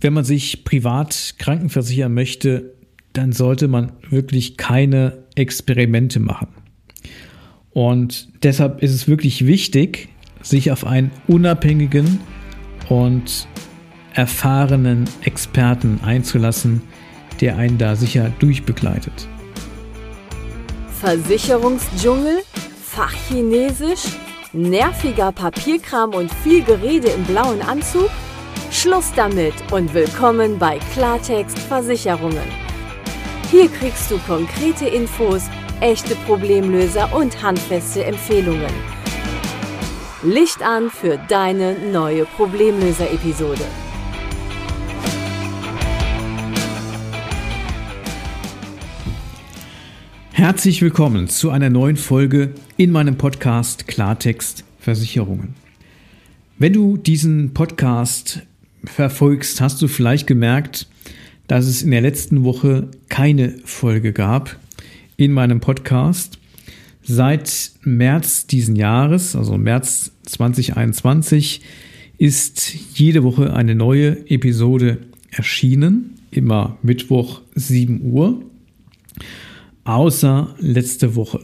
wenn 0.00 0.12
man 0.12 0.24
sich 0.24 0.64
privat 0.64 1.34
krankenversichern 1.38 2.12
möchte, 2.12 2.74
dann 3.12 3.32
sollte 3.32 3.68
man 3.68 3.92
wirklich 4.08 4.56
keine 4.56 5.24
Experimente 5.34 6.20
machen. 6.20 6.48
Und 7.70 8.28
deshalb 8.42 8.82
ist 8.82 8.94
es 8.94 9.08
wirklich 9.08 9.46
wichtig, 9.46 10.08
sich 10.42 10.70
auf 10.70 10.86
einen 10.86 11.10
unabhängigen 11.26 12.20
und 12.88 13.48
erfahrenen 14.14 15.04
Experten 15.22 16.00
einzulassen, 16.02 16.82
der 17.40 17.56
einen 17.56 17.78
da 17.78 17.96
sicher 17.96 18.32
durchbegleitet. 18.38 19.28
Versicherungsdschungel, 21.00 22.38
Fachchinesisch, 22.82 24.16
nerviger 24.52 25.30
Papierkram 25.30 26.14
und 26.14 26.32
viel 26.32 26.64
Gerede 26.64 27.08
im 27.08 27.22
blauen 27.24 27.62
Anzug? 27.62 28.10
Schluss 28.70 29.12
damit 29.16 29.54
und 29.72 29.94
willkommen 29.94 30.58
bei 30.58 30.78
Klartext 30.92 31.58
Versicherungen. 31.58 32.46
Hier 33.50 33.68
kriegst 33.68 34.10
du 34.10 34.18
konkrete 34.18 34.86
Infos, 34.86 35.44
echte 35.80 36.14
Problemlöser 36.26 37.14
und 37.16 37.42
handfeste 37.42 38.04
Empfehlungen. 38.04 38.70
Licht 40.22 40.62
an 40.62 40.90
für 40.90 41.18
deine 41.28 41.78
neue 41.90 42.26
Problemlöser-Episode. 42.26 43.64
Herzlich 50.32 50.82
willkommen 50.82 51.28
zu 51.28 51.50
einer 51.50 51.70
neuen 51.70 51.96
Folge 51.96 52.52
in 52.76 52.92
meinem 52.92 53.16
Podcast 53.16 53.88
Klartext 53.88 54.62
Versicherungen. 54.78 55.54
Wenn 56.58 56.72
du 56.72 56.96
diesen 56.96 57.54
Podcast 57.54 58.42
verfolgst, 58.84 59.60
hast 59.60 59.80
du 59.82 59.88
vielleicht 59.88 60.26
gemerkt, 60.26 60.86
dass 61.46 61.66
es 61.66 61.82
in 61.82 61.90
der 61.90 62.00
letzten 62.00 62.44
Woche 62.44 62.88
keine 63.08 63.54
Folge 63.64 64.12
gab 64.12 64.56
in 65.16 65.32
meinem 65.32 65.60
Podcast. 65.60 66.38
Seit 67.02 67.72
März 67.82 68.46
diesen 68.46 68.76
Jahres, 68.76 69.34
also 69.34 69.56
März 69.56 70.12
2021, 70.24 71.62
ist 72.18 72.74
jede 72.94 73.24
Woche 73.24 73.54
eine 73.54 73.74
neue 73.74 74.28
Episode 74.30 74.98
erschienen, 75.30 76.20
immer 76.30 76.76
Mittwoch 76.82 77.40
7 77.54 78.02
Uhr 78.02 78.42
außer 79.84 80.54
letzte 80.58 81.14
Woche. 81.14 81.40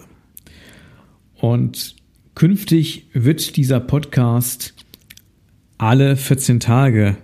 Und 1.34 1.96
künftig 2.34 3.06
wird 3.14 3.56
dieser 3.56 3.80
Podcast 3.80 4.73
alle 5.84 6.16
14 6.16 6.60
Tage 6.60 7.18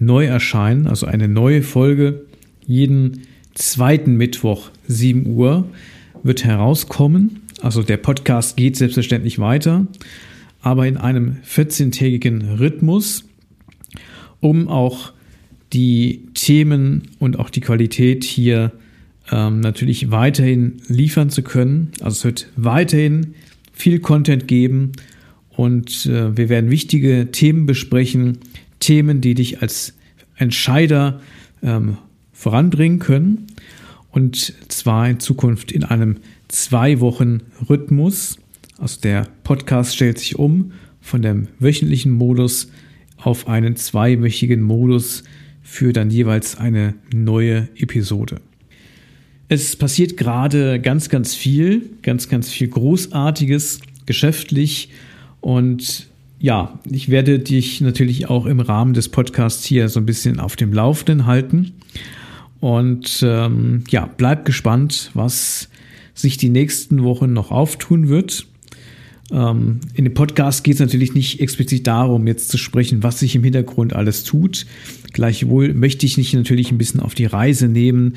neu 0.00 0.24
erscheinen, 0.24 0.88
also 0.88 1.06
eine 1.06 1.28
neue 1.28 1.62
Folge 1.62 2.26
jeden 2.66 3.22
zweiten 3.54 4.16
Mittwoch 4.16 4.70
7 4.88 5.26
Uhr 5.26 5.68
wird 6.24 6.44
herauskommen. 6.44 7.42
Also 7.62 7.84
der 7.84 7.98
Podcast 7.98 8.56
geht 8.56 8.76
selbstverständlich 8.76 9.38
weiter, 9.38 9.86
aber 10.60 10.88
in 10.88 10.96
einem 10.96 11.36
14-tägigen 11.48 12.58
Rhythmus, 12.58 13.26
um 14.40 14.66
auch 14.66 15.12
die 15.72 16.26
Themen 16.34 17.02
und 17.20 17.38
auch 17.38 17.48
die 17.48 17.60
Qualität 17.60 18.24
hier 18.24 18.72
ähm, 19.30 19.60
natürlich 19.60 20.10
weiterhin 20.10 20.78
liefern 20.88 21.30
zu 21.30 21.42
können. 21.42 21.92
Also 22.00 22.16
es 22.16 22.24
wird 22.24 22.48
weiterhin 22.56 23.34
viel 23.72 24.00
Content 24.00 24.48
geben 24.48 24.92
und 25.56 26.06
äh, 26.06 26.36
wir 26.36 26.48
werden 26.48 26.70
wichtige 26.70 27.30
Themen 27.30 27.66
besprechen, 27.66 28.38
Themen, 28.80 29.20
die 29.20 29.34
dich 29.34 29.62
als 29.62 29.94
Entscheider 30.36 31.20
ähm, 31.62 31.98
voranbringen 32.32 32.98
können 32.98 33.46
und 34.10 34.54
zwar 34.68 35.08
in 35.08 35.18
Zukunft 35.18 35.72
in 35.72 35.82
einem 35.82 36.18
zwei 36.48 37.00
Wochen 37.00 37.40
Rhythmus. 37.68 38.38
Also 38.78 39.00
der 39.00 39.26
Podcast 39.42 39.94
stellt 39.94 40.18
sich 40.18 40.38
um 40.38 40.72
von 41.00 41.22
dem 41.22 41.48
wöchentlichen 41.58 42.12
Modus 42.12 42.70
auf 43.16 43.48
einen 43.48 43.76
zweiwöchigen 43.76 44.62
Modus 44.62 45.24
für 45.62 45.92
dann 45.92 46.10
jeweils 46.10 46.56
eine 46.56 46.94
neue 47.12 47.68
Episode. 47.76 48.40
Es 49.48 49.76
passiert 49.76 50.16
gerade 50.16 50.80
ganz, 50.80 51.08
ganz 51.08 51.34
viel, 51.34 51.90
ganz, 52.02 52.28
ganz 52.28 52.50
viel 52.50 52.68
Großartiges, 52.68 53.80
geschäftlich. 54.06 54.90
Und 55.44 56.06
ja, 56.38 56.78
ich 56.90 57.10
werde 57.10 57.38
dich 57.38 57.82
natürlich 57.82 58.30
auch 58.30 58.46
im 58.46 58.60
Rahmen 58.60 58.94
des 58.94 59.10
Podcasts 59.10 59.62
hier 59.62 59.90
so 59.90 60.00
ein 60.00 60.06
bisschen 60.06 60.40
auf 60.40 60.56
dem 60.56 60.72
Laufenden 60.72 61.26
halten. 61.26 61.72
Und 62.60 63.22
ähm, 63.22 63.84
ja, 63.90 64.08
bleib 64.16 64.46
gespannt, 64.46 65.10
was 65.12 65.68
sich 66.14 66.38
die 66.38 66.48
nächsten 66.48 67.04
Wochen 67.04 67.34
noch 67.34 67.50
auftun 67.50 68.08
wird. 68.08 68.46
Ähm, 69.30 69.80
in 69.92 70.04
dem 70.04 70.14
Podcast 70.14 70.64
geht 70.64 70.74
es 70.74 70.80
natürlich 70.80 71.12
nicht 71.12 71.40
explizit 71.40 71.86
darum, 71.86 72.26
jetzt 72.26 72.48
zu 72.48 72.56
sprechen, 72.56 73.02
was 73.02 73.18
sich 73.18 73.36
im 73.36 73.44
Hintergrund 73.44 73.92
alles 73.92 74.24
tut. 74.24 74.64
Gleichwohl 75.12 75.74
möchte 75.74 76.06
ich 76.06 76.14
dich 76.14 76.32
natürlich 76.32 76.72
ein 76.72 76.78
bisschen 76.78 77.00
auf 77.00 77.14
die 77.14 77.26
Reise 77.26 77.68
nehmen, 77.68 78.14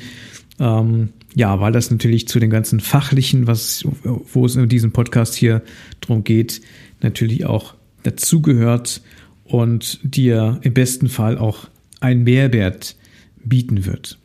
ähm, 0.58 1.10
ja, 1.34 1.60
weil 1.60 1.72
das 1.72 1.90
natürlich 1.90 2.26
zu 2.26 2.40
den 2.40 2.48
ganzen 2.48 2.80
fachlichen, 2.80 3.46
was, 3.46 3.84
wo 4.32 4.46
es 4.46 4.56
in 4.56 4.66
diesem 4.70 4.92
Podcast 4.92 5.34
hier 5.34 5.62
drum 6.00 6.24
geht, 6.24 6.62
natürlich 7.02 7.44
auch 7.46 7.74
dazugehört 8.02 9.02
und 9.44 10.00
dir 10.02 10.60
im 10.62 10.74
besten 10.74 11.08
Fall 11.08 11.38
auch 11.38 11.68
einen 12.00 12.24
Mehrwert 12.24 12.96
bieten 13.44 13.86
wird. 13.86 14.18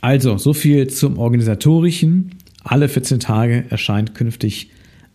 Also, 0.00 0.38
so 0.38 0.52
viel 0.52 0.88
zum 0.88 1.18
Organisatorischen. 1.18 2.36
Alle 2.62 2.88
14 2.88 3.20
Tage 3.20 3.64
erscheint 3.70 4.14
künftig 4.14 4.70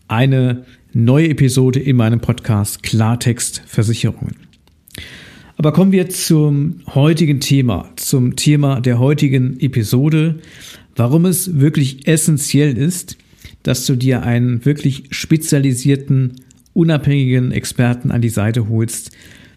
eine 0.07 0.65
neue 0.93 1.29
Episode 1.29 1.79
in 1.79 1.95
meinem 1.95 2.19
Podcast 2.19 2.83
Klartext 2.83 3.63
Versicherungen. 3.65 4.35
Aber 5.57 5.73
kommen 5.73 5.91
wir 5.91 6.09
zum 6.09 6.81
heutigen 6.93 7.39
Thema, 7.39 7.91
zum 7.95 8.35
Thema 8.35 8.81
der 8.81 8.99
heutigen 8.99 9.59
Episode, 9.59 10.39
warum 10.95 11.25
es 11.25 11.59
wirklich 11.59 12.07
essentiell 12.07 12.77
ist, 12.77 13.17
dass 13.63 13.85
du 13.85 13.95
dir 13.95 14.23
einen 14.23 14.65
wirklich 14.65 15.05
spezialisierten, 15.11 16.33
unabhängigen 16.73 17.51
Experten 17.51 18.11
an 18.11 18.21
die 18.21 18.29
Seite 18.29 18.69
holst, 18.69 19.11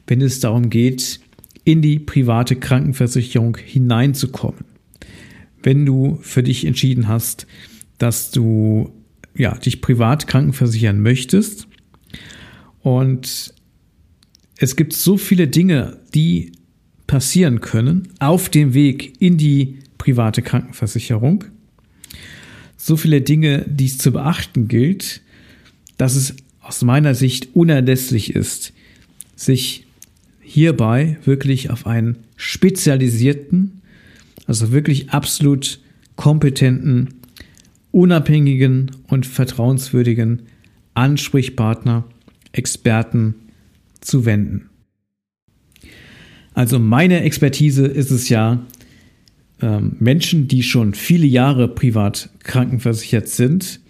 wenn 0.07 0.21
es 0.21 0.41
darum 0.41 0.71
geht, 0.71 1.21
in 1.65 1.81
die 1.81 1.99
private 1.99 2.57
Krankenversicherung 2.57 3.57
hineinzukommen. 3.57 4.65
Wenn 5.63 5.87
du 5.87 6.19
für 6.21 6.43
dich 6.43 6.67
entschieden 6.67 7.09
hast, 7.09 7.47
dass 7.99 8.31
du 8.31 8.93
ja, 9.35 9.55
dich 9.57 9.81
privat 9.81 10.27
krankenversichern 10.27 11.01
möchtest 11.01 11.67
und 12.83 13.55
es 14.59 14.77
gibt 14.77 14.93
so 14.93 15.17
viele 15.17 15.49
Dinge, 15.49 15.99
die 16.15 16.53
passieren 17.07 17.61
können 17.61 18.09
auf 18.21 18.49
dem 18.49 18.75
Weg 18.75 19.21
in 19.21 19.37
die 19.37 19.79
private 19.99 20.43
Krankenversicherung. 20.43 21.45
So 22.87 22.99
viele 22.99 23.23
Dinge, 23.23 23.65
die 23.67 23.87
es 23.87 23.97
zu 23.97 24.13
beachten 24.13 24.69
gilt, 24.69 25.23
dass 25.97 26.17
es 26.17 26.37
aus 26.61 26.83
meiner 26.83 27.15
Sicht 27.15 27.57
unerlässlich 27.57 28.35
ist, 28.35 28.75
sich 29.37 29.87
hierbei 30.43 31.17
wirklich 31.25 31.71
auf 31.71 31.87
einen 31.87 32.19
spezialisierten, 32.37 33.81
also 34.47 34.71
wirklich 34.71 35.09
absolut 35.09 35.81
kompetenten, 36.17 37.15
unabhängigen 37.91 38.91
und 39.09 39.25
vertrauenswürdigen 39.25 40.43
Ansprechpartner, 40.93 42.05
Experten 42.53 43.35
zu 44.03 44.27
wenden. 44.27 44.69
Also 46.53 46.79
meine 46.79 47.23
Expertise 47.23 47.87
ist 47.87 48.11
es 48.11 48.29
ja, 48.29 48.63
ähm, 49.65 49.97
Menschen, 49.99 50.47
die 50.47 50.63
schon 50.63 50.93
viele 50.93 51.27
Jahre 51.27 51.69
privat 51.69 52.29
krankenversichert 52.41 53.29
sind, 53.29 53.81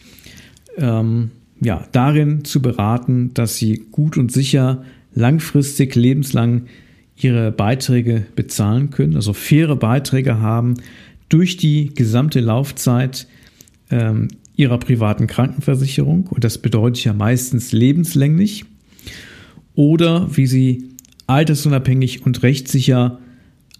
ähm, 0.79 1.33
ja, 1.61 1.85
darin 1.91 2.45
zu 2.45 2.63
beraten, 2.63 3.35
dass 3.35 3.57
sie 3.57 3.83
gut 3.91 4.17
und 4.17 4.31
sicher 4.31 4.85
langfristig, 5.15 5.97
lebenslang 5.97 6.67
ihre 7.17 7.51
Beiträge 7.51 8.25
bezahlen 8.37 8.91
können, 8.91 9.17
also 9.17 9.33
faire 9.33 9.75
Beiträge 9.75 10.39
haben 10.39 10.75
durch 11.29 11.57
die 11.57 11.93
gesamte 11.93 12.39
Laufzeit 12.39 13.27
ähm, 13.91 14.29
ihrer 14.55 14.79
privaten 14.79 15.27
Krankenversicherung. 15.27 16.29
Und 16.29 16.45
das 16.45 16.59
bedeutet 16.59 17.05
ja 17.05 17.13
meistens 17.13 17.73
lebenslänglich 17.73 18.65
oder 19.75 20.29
wie 20.37 20.47
sie 20.47 20.91
altersunabhängig 21.27 22.25
und 22.25 22.45
rechtssicher 22.45 23.19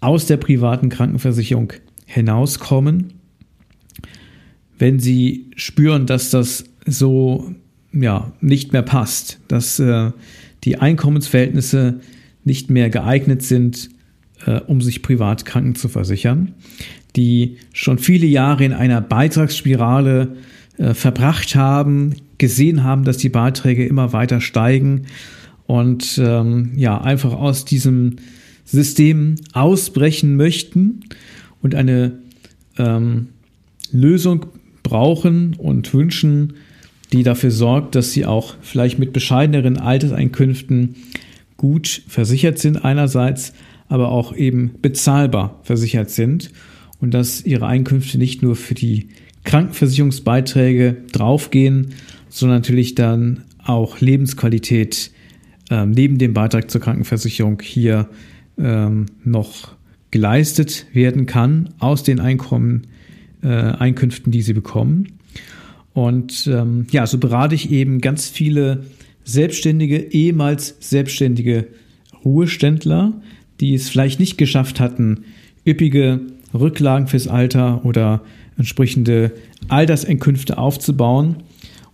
aus 0.05 0.27
der 0.27 0.37
privaten 0.37 0.89
Krankenversicherung 0.89 1.73
hinauskommen, 2.05 3.13
wenn 4.77 4.99
sie 4.99 5.49
spüren, 5.55 6.05
dass 6.05 6.29
das 6.29 6.65
so 6.85 7.51
ja, 7.91 8.31
nicht 8.39 8.71
mehr 8.71 8.83
passt, 8.83 9.39
dass 9.47 9.79
äh, 9.79 10.11
die 10.63 10.77
Einkommensverhältnisse 10.77 12.01
nicht 12.43 12.69
mehr 12.69 12.89
geeignet 12.89 13.41
sind, 13.41 13.89
äh, 14.45 14.59
um 14.61 14.81
sich 14.81 15.01
privat 15.01 15.45
kranken 15.45 15.73
zu 15.75 15.87
versichern, 15.87 16.53
die 17.15 17.57
schon 17.73 17.97
viele 17.97 18.27
Jahre 18.27 18.65
in 18.65 18.73
einer 18.73 19.01
Beitragsspirale 19.01 20.35
äh, 20.77 20.93
verbracht 20.93 21.55
haben, 21.55 22.15
gesehen 22.37 22.83
haben, 22.83 23.05
dass 23.05 23.17
die 23.17 23.29
Beiträge 23.29 23.87
immer 23.87 24.13
weiter 24.13 24.41
steigen 24.41 25.07
und 25.65 26.21
ähm, 26.23 26.73
ja, 26.75 27.01
einfach 27.01 27.33
aus 27.33 27.65
diesem 27.65 28.17
System 28.65 29.35
ausbrechen 29.53 30.35
möchten 30.35 31.01
und 31.61 31.75
eine 31.75 32.19
ähm, 32.77 33.29
Lösung 33.91 34.47
brauchen 34.83 35.55
und 35.55 35.93
wünschen, 35.93 36.53
die 37.13 37.23
dafür 37.23 37.51
sorgt, 37.51 37.95
dass 37.95 38.11
sie 38.11 38.25
auch 38.25 38.55
vielleicht 38.61 38.99
mit 38.99 39.13
bescheideneren 39.13 39.77
Alterseinkünften 39.77 40.95
gut 41.57 42.03
versichert 42.07 42.59
sind 42.59 42.83
einerseits, 42.83 43.53
aber 43.87 44.09
auch 44.09 44.35
eben 44.35 44.71
bezahlbar 44.81 45.59
versichert 45.63 46.09
sind 46.09 46.51
und 46.99 47.13
dass 47.13 47.45
ihre 47.45 47.67
Einkünfte 47.67 48.17
nicht 48.17 48.41
nur 48.41 48.55
für 48.55 48.73
die 48.73 49.09
Krankenversicherungsbeiträge 49.43 50.97
draufgehen, 51.11 51.93
sondern 52.29 52.57
natürlich 52.59 52.95
dann 52.95 53.43
auch 53.63 54.01
Lebensqualität 54.01 55.11
äh, 55.69 55.85
neben 55.85 56.17
dem 56.17 56.33
Beitrag 56.33 56.69
zur 56.69 56.81
Krankenversicherung 56.81 57.61
hier 57.61 58.09
ähm, 58.57 59.07
noch 59.23 59.75
geleistet 60.11 60.85
werden 60.93 61.25
kann 61.25 61.69
aus 61.79 62.03
den 62.03 62.19
Einkommen, 62.19 62.87
äh, 63.43 63.47
Einkünften, 63.47 64.31
die 64.31 64.41
sie 64.41 64.53
bekommen. 64.53 65.07
Und 65.93 66.47
ähm, 66.47 66.87
ja, 66.91 67.07
so 67.07 67.17
berate 67.17 67.55
ich 67.55 67.71
eben 67.71 68.01
ganz 68.01 68.27
viele 68.29 68.85
Selbstständige, 69.23 69.97
ehemals 69.97 70.75
selbstständige 70.79 71.67
Ruheständler, 72.23 73.13
die 73.59 73.73
es 73.73 73.89
vielleicht 73.89 74.19
nicht 74.19 74.37
geschafft 74.37 74.79
hatten, 74.79 75.25
üppige 75.65 76.21
Rücklagen 76.53 77.07
fürs 77.07 77.27
Alter 77.27 77.85
oder 77.85 78.21
entsprechende 78.57 79.31
Altersenkünfte 79.67 80.57
aufzubauen 80.57 81.37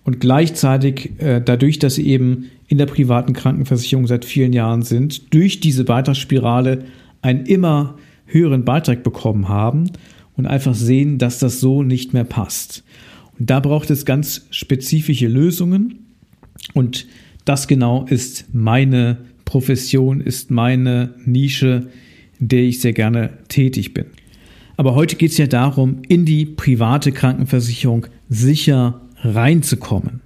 und 0.03 0.19
gleichzeitig 0.19 1.19
äh, 1.19 1.41
dadurch, 1.43 1.79
dass 1.79 1.95
sie 1.95 2.07
eben 2.07 2.49
in 2.67 2.77
der 2.77 2.85
privaten 2.85 3.33
Krankenversicherung 3.33 4.07
seit 4.07 4.25
vielen 4.25 4.53
Jahren 4.53 4.81
sind, 4.81 5.33
durch 5.33 5.59
diese 5.59 5.83
Beitragsspirale 5.83 6.85
einen 7.21 7.45
immer 7.45 7.97
höheren 8.25 8.65
Beitrag 8.65 9.03
bekommen 9.03 9.49
haben 9.49 9.91
und 10.35 10.47
einfach 10.47 10.73
sehen, 10.73 11.17
dass 11.17 11.39
das 11.39 11.59
so 11.59 11.83
nicht 11.83 12.13
mehr 12.13 12.23
passt. 12.23 12.83
Und 13.37 13.49
da 13.49 13.59
braucht 13.59 13.89
es 13.89 14.05
ganz 14.05 14.47
spezifische 14.51 15.27
Lösungen 15.27 16.05
und 16.73 17.07
das 17.45 17.67
genau 17.67 18.05
ist 18.05 18.45
meine 18.53 19.17
Profession, 19.45 20.21
ist 20.21 20.51
meine 20.51 21.13
Nische, 21.25 21.87
in 22.39 22.47
der 22.47 22.63
ich 22.63 22.79
sehr 22.79 22.93
gerne 22.93 23.37
tätig 23.49 23.93
bin. 23.93 24.05
Aber 24.77 24.95
heute 24.95 25.15
geht 25.15 25.31
es 25.31 25.37
ja 25.37 25.47
darum, 25.47 26.01
in 26.07 26.25
die 26.25 26.45
private 26.45 27.11
Krankenversicherung 27.11 28.07
sicher 28.29 29.01
reinzukommen. 29.23 30.21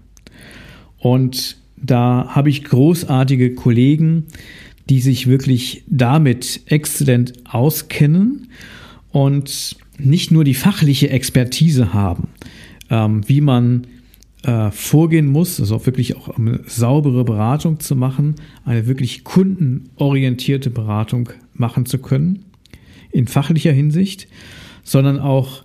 Und 0.97 1.57
da 1.77 2.27
habe 2.30 2.50
ich 2.50 2.63
großartige 2.63 3.53
Kollegen, 3.53 4.25
die 4.89 5.01
sich 5.01 5.27
wirklich 5.27 5.83
damit 5.88 6.62
exzellent 6.68 7.33
auskennen 7.45 8.50
und 9.12 9.77
nicht 9.97 10.31
nur 10.31 10.44
die 10.44 10.53
fachliche 10.53 11.09
Expertise 11.09 11.94
haben, 11.94 12.30
ähm, 12.89 13.27
wie 13.27 13.42
man 13.42 13.88
äh, 14.44 14.69
vorgehen 14.71 15.27
muss, 15.27 15.59
also 15.59 15.86
wirklich 15.86 16.15
auch 16.15 16.38
eine 16.38 16.62
saubere 16.68 17.24
Beratung 17.24 17.80
zu 17.80 17.95
machen, 17.95 18.36
eine 18.63 18.88
wirklich 18.88 19.24
kundenorientierte 19.24 20.69
Beratung 20.69 21.30
machen 21.53 21.86
zu 21.86 21.98
können, 21.98 22.45
in 23.12 23.27
fachlicher 23.27 23.71
Hinsicht, 23.71 24.27
sondern 24.83 25.19
auch 25.19 25.64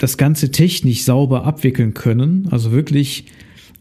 das 0.00 0.16
Ganze 0.16 0.50
technisch 0.50 1.04
sauber 1.04 1.44
abwickeln 1.44 1.92
können, 1.92 2.48
also 2.50 2.72
wirklich 2.72 3.26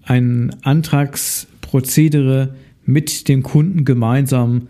ein 0.03 0.53
Antragsprozedere 0.63 2.55
mit 2.85 3.29
dem 3.29 3.41
Kunden 3.41 3.85
gemeinsam 3.85 4.67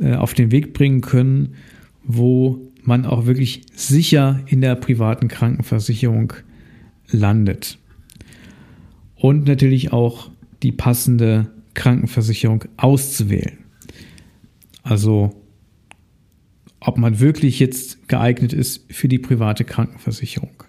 äh, 0.00 0.14
auf 0.14 0.34
den 0.34 0.50
Weg 0.50 0.74
bringen 0.74 1.00
können, 1.00 1.54
wo 2.02 2.68
man 2.82 3.06
auch 3.06 3.26
wirklich 3.26 3.62
sicher 3.74 4.40
in 4.46 4.60
der 4.60 4.74
privaten 4.74 5.28
Krankenversicherung 5.28 6.32
landet. 7.10 7.78
Und 9.14 9.46
natürlich 9.46 9.92
auch 9.92 10.30
die 10.64 10.72
passende 10.72 11.46
Krankenversicherung 11.74 12.64
auszuwählen. 12.76 13.58
Also 14.82 15.32
ob 16.80 16.98
man 16.98 17.20
wirklich 17.20 17.60
jetzt 17.60 18.08
geeignet 18.08 18.52
ist 18.52 18.84
für 18.92 19.06
die 19.06 19.18
private 19.18 19.64
Krankenversicherung. 19.64 20.64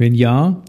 Wenn 0.00 0.14
ja, 0.14 0.62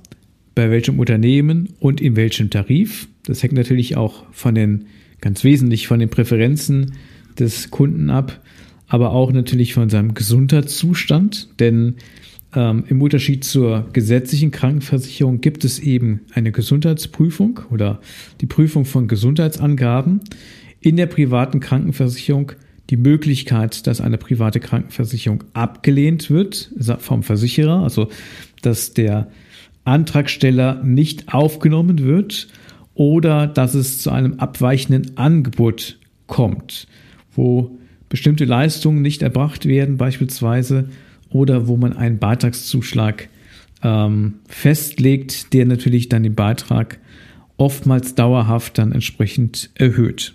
bei 0.56 0.70
welchem 0.70 1.00
Unternehmen 1.00 1.70
und 1.80 2.02
in 2.02 2.18
welchem 2.18 2.50
Tarif. 2.50 3.08
Das 3.24 3.42
hängt 3.42 3.54
natürlich 3.54 3.96
auch 3.96 4.26
von 4.34 4.56
den, 4.56 4.88
ganz 5.22 5.46
wesentlich 5.46 5.88
von 5.88 6.02
den 6.02 6.10
Präferenzen 6.10 6.96
des 7.40 7.72
Kunden 7.72 8.10
ab, 8.10 8.42
aber 8.90 9.12
auch 9.12 9.32
natürlich 9.32 9.74
von 9.74 9.90
seinem 9.90 10.16
Gesundheitszustand, 10.16 11.48
denn 11.62 11.96
ähm, 12.54 12.84
im 12.90 13.02
Unterschied 13.02 13.46
zur 13.46 13.88
gesetzlichen 13.94 14.52
Krankenversicherung 14.52 15.40
gibt 15.40 15.64
es 15.64 15.80
eben 15.80 16.20
eine 16.34 16.52
Gesundheitsprüfung 16.52 17.62
oder 17.72 18.02
die 18.42 18.48
Prüfung 18.48 18.84
von 18.84 19.08
Gesundheitsangaben. 19.08 20.20
In 20.82 20.98
der 20.98 21.06
privaten 21.06 21.62
Krankenversicherung 21.62 22.52
die 22.90 22.98
Möglichkeit, 22.98 23.88
dass 23.88 24.02
eine 24.02 24.18
private 24.18 24.60
Krankenversicherung 24.60 25.46
abgelehnt 25.54 26.30
wird 26.30 26.74
vom 27.00 27.24
Versicherer, 27.24 27.84
also 27.84 28.10
dass 28.62 28.94
der 28.94 29.30
Antragsteller 29.84 30.82
nicht 30.84 31.34
aufgenommen 31.34 32.00
wird 32.00 32.48
oder 32.94 33.48
dass 33.48 33.74
es 33.74 34.00
zu 34.00 34.12
einem 34.12 34.40
abweichenden 34.40 35.18
Angebot 35.18 35.98
kommt, 36.28 36.88
wo 37.36 37.78
bestimmte 38.10 38.46
Leistungen 38.46 39.02
nicht 39.02 39.22
erbracht 39.22 39.66
werden 39.66 39.98
beispielsweise 39.98 40.90
oder 41.30 41.68
wo 41.68 41.78
man 41.78 41.94
einen 41.94 42.20
Beitragszuschlag 42.20 43.30
ähm, 43.84 44.36
festlegt, 44.48 45.54
der 45.54 45.66
natürlich 45.66 46.10
dann 46.10 46.24
den 46.24 46.36
Beitrag 46.36 47.00
oftmals 47.58 48.16
dauerhaft 48.16 48.78
dann 48.78 48.92
entsprechend 48.92 49.70
erhöht. 49.76 50.34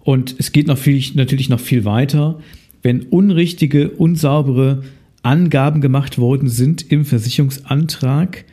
Und 0.00 0.34
es 0.38 0.52
geht 0.52 0.66
noch 0.66 0.78
viel, 0.78 1.02
natürlich 1.14 1.48
noch 1.48 1.60
viel 1.60 1.84
weiter. 1.84 2.40
Wenn 2.82 3.02
unrichtige, 3.02 3.90
unsaubere 3.90 4.82
Angaben 5.22 5.80
gemacht 5.80 6.18
worden 6.18 6.48
sind 6.48 6.90
im 6.90 7.04
Versicherungsantrag. 7.04 8.44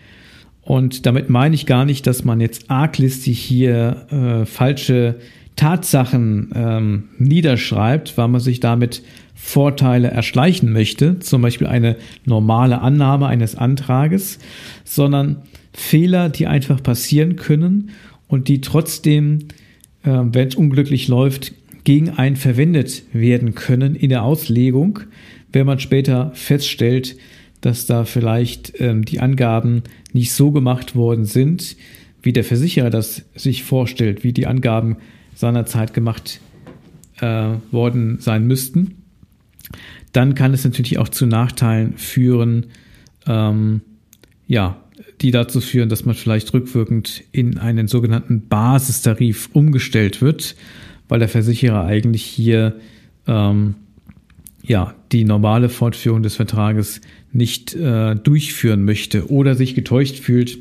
Und 0.61 1.05
damit 1.05 1.29
meine 1.29 1.55
ich 1.55 1.65
gar 1.65 1.85
nicht, 1.85 2.07
dass 2.07 2.23
man 2.23 2.41
jetzt 2.41 2.71
arglistig 2.71 3.39
hier 3.39 4.07
äh, 4.09 4.45
falsche 4.45 5.15
Tatsachen 5.55 6.51
ähm, 6.53 7.03
niederschreibt, 7.17 8.17
weil 8.17 8.27
man 8.27 8.41
sich 8.41 8.59
damit 8.59 9.03
Vorteile 9.35 10.09
erschleichen 10.09 10.71
möchte, 10.71 11.19
zum 11.19 11.41
Beispiel 11.41 11.67
eine 11.67 11.97
normale 12.25 12.81
Annahme 12.81 13.27
eines 13.27 13.55
Antrages, 13.55 14.39
sondern 14.83 15.43
Fehler, 15.73 16.29
die 16.29 16.47
einfach 16.47 16.81
passieren 16.81 17.35
können 17.35 17.91
und 18.27 18.47
die 18.47 18.61
trotzdem, 18.61 19.47
äh, 20.03 20.09
wenn 20.23 20.47
es 20.47 20.55
unglücklich 20.55 21.07
läuft, 21.07 21.53
gegen 21.85 22.09
einen 22.09 22.35
verwendet 22.35 23.03
werden 23.13 23.55
können 23.55 23.95
in 23.95 24.09
der 24.09 24.23
Auslegung, 24.23 24.99
wenn 25.53 25.65
man 25.65 25.79
später 25.79 26.31
feststellt, 26.33 27.15
dass 27.61 27.85
da 27.85 28.03
vielleicht 28.03 28.73
ähm, 28.81 29.05
die 29.05 29.21
Angaben 29.21 29.83
nicht 30.11 30.33
so 30.33 30.51
gemacht 30.51 30.95
worden 30.95 31.23
sind, 31.25 31.77
wie 32.21 32.33
der 32.33 32.43
Versicherer 32.43 32.89
das 32.89 33.23
sich 33.35 33.63
vorstellt, 33.63 34.23
wie 34.23 34.33
die 34.33 34.47
Angaben 34.47 34.97
seinerzeit 35.35 35.93
gemacht 35.93 36.41
äh, 37.21 37.53
worden 37.71 38.17
sein 38.19 38.45
müssten, 38.47 38.95
dann 40.11 40.33
kann 40.33 40.53
es 40.53 40.63
natürlich 40.63 40.97
auch 40.97 41.09
zu 41.09 41.25
Nachteilen 41.27 41.97
führen, 41.97 42.67
ähm, 43.27 43.81
ja, 44.47 44.81
die 45.21 45.31
dazu 45.31 45.61
führen, 45.61 45.89
dass 45.89 46.05
man 46.05 46.15
vielleicht 46.15 46.53
rückwirkend 46.53 47.23
in 47.31 47.57
einen 47.57 47.87
sogenannten 47.87 48.47
Basistarif 48.47 49.49
umgestellt 49.53 50.21
wird, 50.21 50.55
weil 51.07 51.19
der 51.19 51.29
Versicherer 51.29 51.85
eigentlich 51.85 52.23
hier 52.23 52.75
ähm, 53.27 53.75
ja, 54.63 54.95
die 55.11 55.23
normale 55.23 55.69
Fortführung 55.69 56.23
des 56.23 56.35
Vertrages 56.35 57.01
nicht 57.31 57.75
äh, 57.75 58.15
durchführen 58.15 58.83
möchte 58.83 59.29
oder 59.29 59.55
sich 59.55 59.75
getäuscht 59.75 60.19
fühlt. 60.19 60.57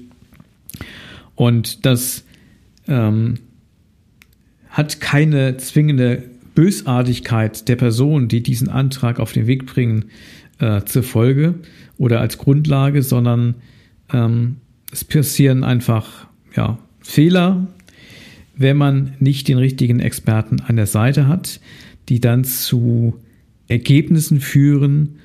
Und 1.34 1.86
das 1.86 2.24
ähm, 2.86 3.34
hat 4.68 5.00
keine 5.00 5.56
zwingende 5.56 6.22
Bösartigkeit 6.54 7.68
der 7.68 7.76
Person, 7.76 8.28
die 8.28 8.42
diesen 8.42 8.68
Antrag 8.68 9.20
auf 9.20 9.32
den 9.32 9.46
Weg 9.46 9.66
bringen, 9.66 10.06
äh, 10.58 10.82
zur 10.84 11.02
Folge 11.02 11.54
oder 11.98 12.20
als 12.20 12.38
Grundlage, 12.38 13.02
sondern 13.02 13.56
ähm, 14.12 14.56
es 14.92 15.04
passieren 15.04 15.64
einfach 15.64 16.26
ja, 16.54 16.78
Fehler, 17.00 17.66
wenn 18.56 18.76
man 18.76 19.14
nicht 19.18 19.48
den 19.48 19.58
richtigen 19.58 20.00
Experten 20.00 20.60
an 20.60 20.76
der 20.76 20.86
Seite 20.86 21.26
hat. 21.26 21.60
die 22.10 22.20
dann 22.20 22.44
zu 22.44 23.18
Ergebnissen 23.66 24.40
führen, 24.40 25.20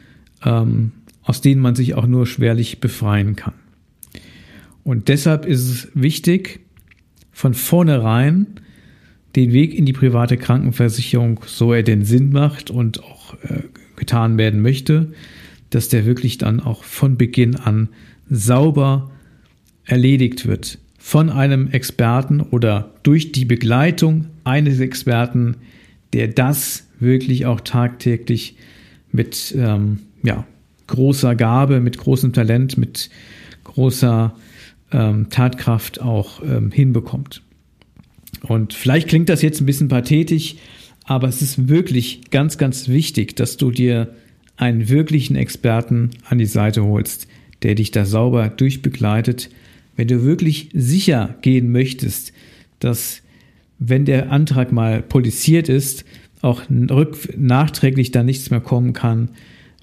ähm, 0.45 0.93
aus 1.23 1.41
denen 1.41 1.61
man 1.61 1.75
sich 1.75 1.93
auch 1.95 2.07
nur 2.07 2.25
schwerlich 2.25 2.79
befreien 2.79 3.35
kann. 3.35 3.53
Und 4.85 5.09
deshalb 5.09 5.45
ist 5.45 5.69
es 5.69 5.87
wichtig, 5.93 6.61
von 7.31 7.53
vornherein 7.53 8.47
den 9.35 9.51
Weg 9.51 9.73
in 9.73 9.85
die 9.85 9.93
private 9.93 10.37
Krankenversicherung, 10.37 11.41
so 11.45 11.73
er 11.73 11.83
denn 11.83 12.05
Sinn 12.05 12.31
macht 12.31 12.71
und 12.71 13.03
auch 13.03 13.35
äh, 13.43 13.63
getan 13.95 14.37
werden 14.37 14.61
möchte, 14.61 15.11
dass 15.69 15.89
der 15.89 16.05
wirklich 16.05 16.37
dann 16.37 16.61
auch 16.61 16.85
von 16.85 17.17
Beginn 17.17 17.55
an 17.55 17.89
sauber 18.29 19.11
erledigt 19.83 20.47
wird 20.47 20.79
von 21.09 21.31
einem 21.31 21.71
Experten 21.71 22.39
oder 22.39 22.93
durch 23.01 23.31
die 23.31 23.45
Begleitung 23.45 24.27
eines 24.43 24.79
Experten, 24.79 25.55
der 26.13 26.27
das 26.27 26.87
wirklich 26.99 27.47
auch 27.47 27.61
tagtäglich 27.61 28.57
mit 29.11 29.55
ähm, 29.57 30.01
ja, 30.21 30.45
großer 30.85 31.33
Gabe, 31.33 31.79
mit 31.79 31.97
großem 31.97 32.31
Talent, 32.31 32.77
mit 32.77 33.09
großer 33.63 34.35
ähm, 34.91 35.31
Tatkraft 35.31 35.99
auch 35.99 36.43
ähm, 36.43 36.69
hinbekommt. 36.69 37.41
Und 38.43 38.75
vielleicht 38.75 39.07
klingt 39.07 39.29
das 39.29 39.41
jetzt 39.41 39.61
ein 39.61 39.65
bisschen 39.65 39.87
pathetisch, 39.87 40.57
aber 41.05 41.27
es 41.27 41.41
ist 41.41 41.69
wirklich 41.69 42.29
ganz, 42.29 42.59
ganz 42.59 42.87
wichtig, 42.87 43.35
dass 43.35 43.57
du 43.57 43.71
dir 43.71 44.13
einen 44.57 44.89
wirklichen 44.89 45.35
Experten 45.35 46.11
an 46.29 46.37
die 46.37 46.45
Seite 46.45 46.85
holst, 46.85 47.25
der 47.63 47.73
dich 47.73 47.89
da 47.89 48.05
sauber 48.05 48.49
durchbegleitet. 48.49 49.49
Wenn 49.99 50.07
du 50.07 50.23
wirklich 50.23 50.69
sicher 50.73 51.35
gehen 51.41 51.73
möchtest, 51.73 52.31
dass 52.79 53.21
wenn 53.79 54.05
der 54.05 54.31
Antrag 54.31 54.71
mal 54.71 55.01
polisiert 55.01 55.67
ist, 55.67 56.05
auch 56.41 56.61
nachträglich 56.69 58.11
da 58.11 58.23
nichts 58.23 58.49
mehr 58.49 58.61
kommen 58.61 58.93
kann, 58.93 59.27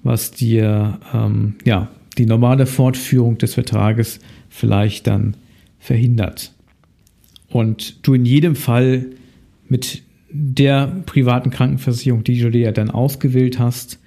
was 0.01 0.31
dir 0.31 0.99
ähm, 1.13 1.57
ja 1.65 1.91
die 2.17 2.25
normale 2.25 2.65
Fortführung 2.65 3.37
des 3.37 3.53
Vertrages 3.53 4.19
vielleicht 4.49 5.05
dann 5.05 5.37
verhindert. 5.77 6.51
Und 7.49 7.99
du 8.01 8.15
in 8.15 8.25
jedem 8.25 8.55
Fall 8.55 9.05
mit 9.69 10.01
der 10.31 10.87
privaten 11.05 11.51
Krankenversicherung, 11.51 12.23
die 12.23 12.39
du 12.39 12.49
dir 12.49 12.61
ja 12.61 12.71
dann 12.71 12.89
ausgewählt 12.89 13.59
hast, 13.59 13.99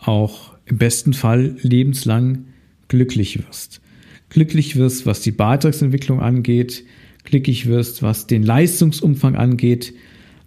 auch 0.00 0.54
im 0.64 0.78
besten 0.78 1.12
Fall 1.12 1.56
lebenslang 1.60 2.46
glücklich 2.88 3.46
wirst. 3.46 3.82
Glücklich 4.30 4.76
wirst, 4.76 5.06
was 5.06 5.20
die 5.20 5.32
Beitragsentwicklung 5.32 6.20
angeht, 6.20 6.84
glücklich 7.24 7.66
wirst, 7.66 8.02
was 8.02 8.26
den 8.26 8.42
Leistungsumfang 8.42 9.36
angeht, 9.36 9.94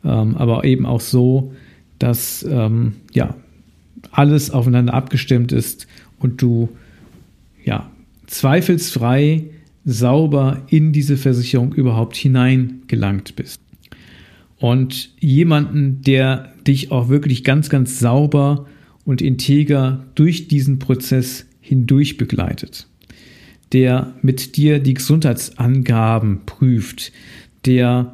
ähm, 0.03 0.35
aber 0.37 0.63
eben 0.63 0.85
auch 0.85 1.01
so, 1.01 1.53
dass 1.99 2.45
ähm, 2.49 2.93
ja 3.13 3.35
alles 4.11 4.51
aufeinander 4.51 4.93
abgestimmt 4.93 5.51
ist 5.51 5.87
und 6.19 6.41
du 6.41 6.69
ja 7.63 7.91
zweifelsfrei 8.27 9.45
sauber 9.85 10.63
in 10.69 10.93
diese 10.93 11.17
Versicherung 11.17 11.73
überhaupt 11.73 12.15
hineingelangt 12.15 13.35
bist. 13.35 13.59
Und 14.57 15.11
jemanden, 15.19 16.01
der 16.01 16.53
dich 16.67 16.91
auch 16.91 17.09
wirklich 17.09 17.43
ganz, 17.43 17.69
ganz 17.69 17.99
sauber 17.99 18.67
und 19.05 19.21
integer 19.21 20.05
durch 20.13 20.47
diesen 20.47 20.77
Prozess 20.77 21.47
hindurch 21.61 22.17
begleitet, 22.17 22.87
der 23.73 24.13
mit 24.21 24.57
dir 24.57 24.79
die 24.79 24.93
Gesundheitsangaben 24.93 26.41
prüft, 26.45 27.11
der, 27.65 28.13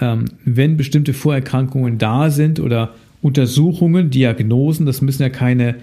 ähm, 0.00 0.26
wenn 0.44 0.76
bestimmte 0.76 1.14
Vorerkrankungen 1.14 1.98
da 1.98 2.30
sind 2.30 2.60
oder 2.60 2.94
Untersuchungen, 3.22 4.10
Diagnosen, 4.10 4.86
das 4.86 5.02
müssen 5.02 5.22
ja 5.22 5.28
keine 5.28 5.76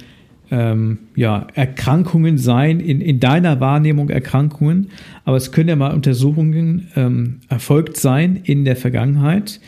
ähm, 0.49 0.99
ja, 1.15 1.47
Erkrankungen 1.53 2.37
sein, 2.37 2.79
in, 2.79 3.01
in 3.01 3.19
deiner 3.19 3.59
Wahrnehmung 3.59 4.09
Erkrankungen, 4.09 4.87
aber 5.25 5.37
es 5.37 5.51
können 5.51 5.69
ja 5.69 5.75
mal 5.75 5.93
Untersuchungen 5.93 6.87
ähm, 6.95 7.37
erfolgt 7.49 7.97
sein 7.97 8.39
in 8.43 8.65
der 8.65 8.75
Vergangenheit 8.75 9.59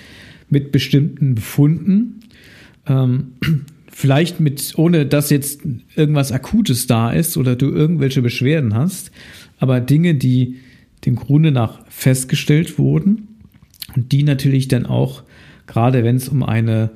mit 0.50 0.72
bestimmten 0.72 1.36
Befunden. 1.36 2.22
Ähm, 2.88 3.34
vielleicht 4.00 4.40
mit, 4.40 4.76
ohne 4.78 5.06
dass 5.06 5.30
jetzt 5.30 5.60
irgendwas 5.94 6.32
Akutes 6.32 6.88
da 6.88 7.12
ist 7.12 7.36
oder 7.36 7.58
du 7.58 7.70
irgendwelche 7.70 8.22
Beschwerden 8.22 8.74
hast, 8.74 9.12
aber 9.58 9.82
Dinge, 9.82 10.16
die 10.16 10.56
dem 11.06 11.18
Grunde 11.18 11.52
nach 11.52 11.86
festgestellt 11.90 12.80
wurden 12.80 13.28
und 13.98 14.14
die 14.14 14.24
natürlich 14.24 14.70
dann 14.70 14.86
auch, 14.86 15.24
gerade 15.68 16.06
wenn 16.06 16.16
es 16.16 16.30
um 16.30 16.44
eine 16.44 16.92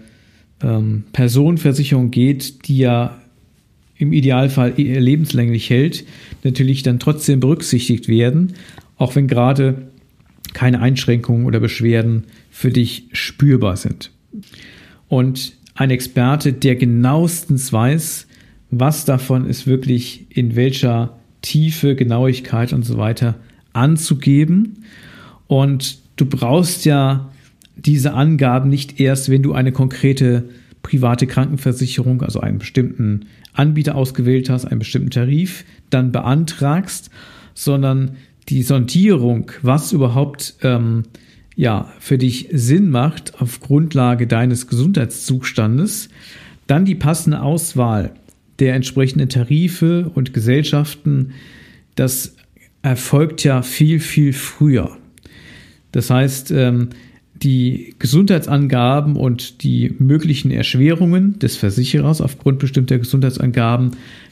ähm, 0.61 1.03
Personenversicherung 1.11 2.09
geht, 2.09 2.69
die 2.69 2.77
ja 2.77 3.21
im 3.97 4.13
Idealfall 4.13 4.71
lebenslänglich 4.77 5.69
hält, 5.69 6.05
natürlich 6.45 6.83
dann 6.83 6.99
trotzdem 6.99 7.41
berücksichtigt 7.41 8.07
werden, 8.07 8.53
auch 8.95 9.13
wenn 9.17 9.27
gerade 9.27 9.89
keine 10.53 10.79
Einschränkungen 10.79 11.47
oder 11.47 11.59
Beschwerden 11.59 12.23
für 12.49 12.69
dich 12.69 13.09
spürbar 13.11 13.75
sind. 13.75 14.11
Und 15.09 15.57
ein 15.75 15.91
Experte, 15.91 16.53
der 16.53 16.75
genauestens 16.75 17.71
weiß, 17.73 18.27
was 18.71 19.05
davon 19.05 19.45
ist 19.45 19.67
wirklich 19.67 20.27
in 20.29 20.55
welcher 20.55 21.17
Tiefe, 21.41 21.95
Genauigkeit 21.95 22.73
und 22.73 22.83
so 22.83 22.97
weiter 22.97 23.35
anzugeben. 23.73 24.83
Und 25.47 25.99
du 26.15 26.25
brauchst 26.25 26.85
ja 26.85 27.31
diese 27.75 28.13
Angaben 28.13 28.69
nicht 28.69 28.99
erst, 28.99 29.29
wenn 29.29 29.43
du 29.43 29.53
eine 29.53 29.71
konkrete 29.71 30.49
private 30.83 31.27
Krankenversicherung, 31.27 32.21
also 32.21 32.39
einen 32.39 32.59
bestimmten 32.59 33.25
Anbieter 33.53 33.95
ausgewählt 33.95 34.49
hast, 34.49 34.65
einen 34.65 34.79
bestimmten 34.79 35.11
Tarif, 35.11 35.65
dann 35.89 36.11
beantragst, 36.11 37.09
sondern 37.53 38.17
die 38.49 38.63
Sondierung, 38.63 39.51
was 39.61 39.93
überhaupt 39.93 40.55
ähm, 40.61 41.03
ja, 41.55 41.91
für 41.99 42.17
dich 42.17 42.49
Sinn 42.51 42.89
macht 42.89 43.39
auf 43.41 43.59
Grundlage 43.59 44.27
deines 44.27 44.67
Gesundheitszustandes, 44.67 46.09
dann 46.67 46.85
die 46.85 46.95
passende 46.95 47.41
Auswahl 47.41 48.11
der 48.59 48.75
entsprechenden 48.75 49.29
Tarife 49.29 50.11
und 50.13 50.33
Gesellschaften, 50.33 51.33
das 51.95 52.35
erfolgt 52.81 53.43
ja 53.43 53.61
viel, 53.61 53.99
viel 53.99 54.33
früher. 54.33 54.97
Das 55.91 56.09
heißt, 56.09 56.51
ähm, 56.51 56.89
die 57.43 57.95
Gesundheitsangaben 57.99 59.15
und 59.15 59.63
die 59.63 59.95
möglichen 59.99 60.51
Erschwerungen 60.51 61.39
des 61.39 61.57
Versicherers 61.57 62.21
aufgrund 62.21 62.59
bestimmter 62.59 62.99
Gesundheitsangaben, 62.99 63.91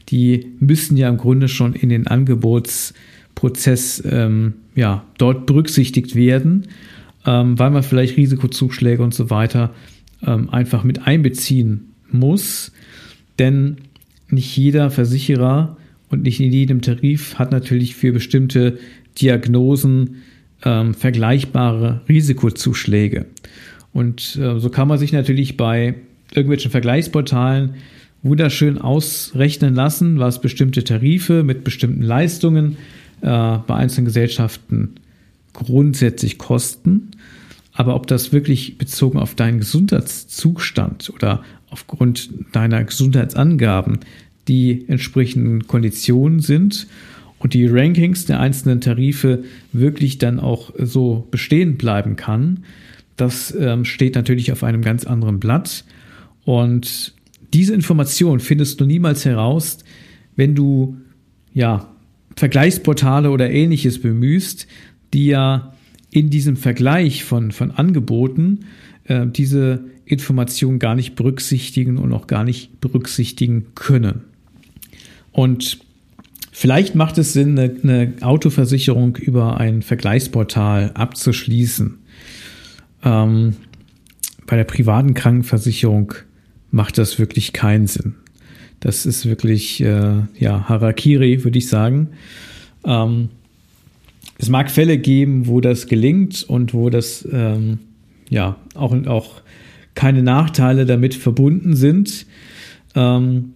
die 0.09 0.47
müssen 0.59 0.97
ja 0.97 1.09
im 1.09 1.17
Grunde 1.17 1.47
schon 1.47 1.73
in 1.73 1.89
den 1.89 2.07
Angebotsprozess 2.07 4.03
ähm, 4.09 4.53
ja, 4.75 5.03
dort 5.17 5.45
berücksichtigt 5.45 6.15
werden, 6.15 6.67
ähm, 7.25 7.57
weil 7.59 7.71
man 7.71 7.83
vielleicht 7.83 8.17
Risikozuschläge 8.17 9.03
und 9.03 9.13
so 9.13 9.29
weiter 9.29 9.73
ähm, 10.25 10.49
einfach 10.49 10.83
mit 10.83 11.07
einbeziehen 11.07 11.93
muss. 12.11 12.71
Denn 13.39 13.77
nicht 14.29 14.55
jeder 14.55 14.89
Versicherer 14.89 15.77
und 16.09 16.23
nicht 16.23 16.39
in 16.39 16.51
jedem 16.51 16.81
Tarif 16.81 17.35
hat 17.35 17.51
natürlich 17.51 17.95
für 17.95 18.11
bestimmte 18.11 18.77
Diagnosen 19.19 20.17
ähm, 20.63 20.93
vergleichbare 20.93 22.01
Risikozuschläge. 22.07 23.25
Und 23.93 24.37
äh, 24.37 24.59
so 24.59 24.69
kann 24.69 24.87
man 24.87 24.97
sich 24.97 25.11
natürlich 25.11 25.57
bei 25.57 25.95
irgendwelchen 26.33 26.71
Vergleichsportalen 26.71 27.75
wunderschön 28.23 28.77
ausrechnen 28.77 29.73
lassen, 29.73 30.19
was 30.19 30.41
bestimmte 30.41 30.83
Tarife 30.83 31.43
mit 31.43 31.63
bestimmten 31.63 32.03
Leistungen 32.03 32.77
äh, 33.21 33.25
bei 33.25 33.75
einzelnen 33.75 34.05
Gesellschaften 34.05 34.95
grundsätzlich 35.53 36.37
kosten. 36.37 37.11
Aber 37.73 37.95
ob 37.95 38.07
das 38.07 38.33
wirklich 38.33 38.77
bezogen 38.77 39.19
auf 39.19 39.35
deinen 39.35 39.59
Gesundheitszustand 39.59 41.09
oder 41.13 41.43
aufgrund 41.69 42.29
deiner 42.51 42.83
Gesundheitsangaben 42.83 43.99
die 44.47 44.85
entsprechenden 44.87 45.67
Konditionen 45.67 46.39
sind 46.39 46.87
und 47.39 47.53
die 47.53 47.67
Rankings 47.67 48.25
der 48.25 48.39
einzelnen 48.39 48.81
Tarife 48.81 49.43
wirklich 49.71 50.17
dann 50.17 50.39
auch 50.39 50.73
so 50.77 51.27
bestehen 51.31 51.77
bleiben 51.77 52.15
kann, 52.15 52.65
das 53.17 53.55
ähm, 53.57 53.85
steht 53.85 54.15
natürlich 54.15 54.51
auf 54.51 54.63
einem 54.63 54.81
ganz 54.81 55.05
anderen 55.05 55.39
Blatt. 55.39 55.85
Und 56.43 57.13
diese 57.53 57.73
Information 57.73 58.39
findest 58.39 58.79
du 58.81 58.85
niemals 58.85 59.25
heraus, 59.25 59.79
wenn 60.35 60.55
du 60.55 60.97
ja 61.53 61.87
Vergleichsportale 62.35 63.29
oder 63.29 63.51
ähnliches 63.51 64.01
bemühst, 64.01 64.67
die 65.13 65.27
ja 65.27 65.73
in 66.11 66.29
diesem 66.29 66.57
Vergleich 66.57 67.23
von, 67.23 67.51
von 67.51 67.71
Angeboten 67.71 68.65
äh, 69.05 69.25
diese 69.27 69.85
Information 70.05 70.79
gar 70.79 70.95
nicht 70.95 71.15
berücksichtigen 71.15 71.97
und 71.97 72.11
auch 72.13 72.27
gar 72.27 72.43
nicht 72.43 72.81
berücksichtigen 72.81 73.67
können. 73.75 74.21
Und 75.31 75.79
Vielleicht 76.53 76.93
macht 76.95 77.17
es 77.17 77.33
Sinn, 77.33 77.57
eine, 77.57 77.75
eine 77.81 78.13
Autoversicherung 78.21 79.15
über 79.15 79.57
ein 79.59 79.81
Vergleichsportal 79.81 80.91
abzuschließen. 80.93 81.97
Ähm, 83.03 83.55
bei 84.45 84.57
der 84.57 84.65
privaten 84.65 85.13
Krankenversicherung 85.13 86.13
macht 86.69 86.97
das 86.97 87.17
wirklich 87.17 87.53
keinen 87.53 87.87
Sinn. 87.87 88.15
Das 88.81 89.05
ist 89.05 89.25
wirklich 89.25 89.81
äh, 89.81 90.23
ja 90.37 90.69
Harakiri, 90.69 91.43
würde 91.43 91.57
ich 91.57 91.67
sagen. 91.67 92.09
Ähm, 92.85 93.29
es 94.41 94.49
mag 94.49 94.71
Fälle 94.71 94.97
geben, 94.97 95.45
wo 95.45 95.61
das 95.61 95.85
gelingt 95.85 96.43
und 96.43 96.73
wo 96.73 96.89
das 96.89 97.27
ähm, 97.31 97.77
ja 98.27 98.57
auch, 98.73 98.91
auch 99.05 99.41
keine 99.93 100.23
Nachteile 100.23 100.87
damit 100.87 101.13
verbunden 101.13 101.75
sind. 101.75 102.25
Ähm, 102.95 103.53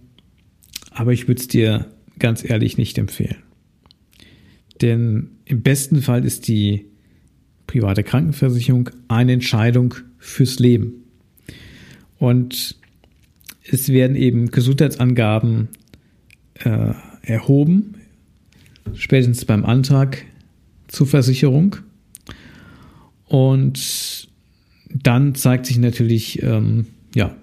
aber 0.92 1.12
ich 1.12 1.26
würde 1.26 1.40
es 1.40 1.48
dir 1.48 1.86
ganz 2.20 2.48
ehrlich 2.48 2.78
nicht 2.78 2.98
empfehlen. 2.98 3.38
Denn 4.80 5.30
im 5.44 5.62
besten 5.62 6.02
Fall 6.02 6.24
ist 6.24 6.46
die 6.46 6.86
private 7.66 8.04
Krankenversicherung 8.04 8.90
eine 9.08 9.32
Entscheidung 9.32 9.94
fürs 10.18 10.60
Leben. 10.60 11.02
Und 12.18 12.76
es 13.64 13.88
werden 13.88 14.14
eben 14.14 14.52
Gesundheitsangaben 14.52 15.68
äh, 16.60 16.92
erhoben, 17.22 17.94
spätestens 18.94 19.44
beim 19.44 19.64
Antrag 19.64 20.24
zur 20.88 21.06
Versicherung. 21.06 21.76
Und 23.26 24.28
dann 24.90 25.34
zeigt 25.34 25.66
sich 25.66 25.78
natürlich, 25.78 26.42
ähm, 26.42 26.86
ja, 27.14 27.34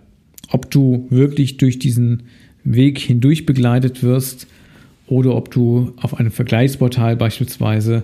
ob 0.50 0.72
du 0.72 1.08
wirklich 1.10 1.58
durch 1.58 1.80
diesen 1.80 2.24
Weg 2.64 3.00
hindurch 3.00 3.46
begleitet 3.46 4.04
wirst 4.04 4.48
oder 5.08 5.36
ob 5.36 5.52
du 5.52 5.94
auf 5.98 6.18
einem 6.18 6.32
Vergleichsportal 6.32 7.16
beispielsweise 7.16 8.04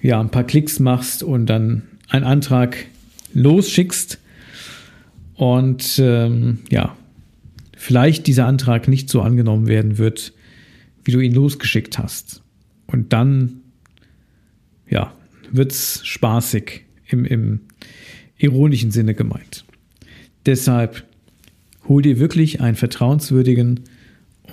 ja, 0.00 0.20
ein 0.20 0.30
paar 0.30 0.44
Klicks 0.44 0.80
machst 0.80 1.22
und 1.22 1.46
dann 1.46 1.82
einen 2.08 2.24
Antrag 2.24 2.76
losschickst 3.32 4.18
und 5.34 5.98
ähm, 5.98 6.58
ja, 6.70 6.96
vielleicht 7.76 8.26
dieser 8.26 8.46
Antrag 8.46 8.88
nicht 8.88 9.10
so 9.10 9.20
angenommen 9.20 9.66
werden 9.66 9.98
wird, 9.98 10.32
wie 11.04 11.12
du 11.12 11.20
ihn 11.20 11.34
losgeschickt 11.34 11.98
hast. 11.98 12.42
Und 12.86 13.12
dann, 13.12 13.60
ja, 14.94 15.12
wird's 15.50 16.00
spaßig 16.06 16.86
im, 17.08 17.26
im 17.26 17.60
ironischen 18.38 18.90
Sinne 18.90 19.14
gemeint. 19.14 19.64
Deshalb 20.46 21.04
hol 21.88 22.00
dir 22.00 22.18
wirklich 22.18 22.60
einen 22.60 22.76
vertrauenswürdigen 22.76 23.80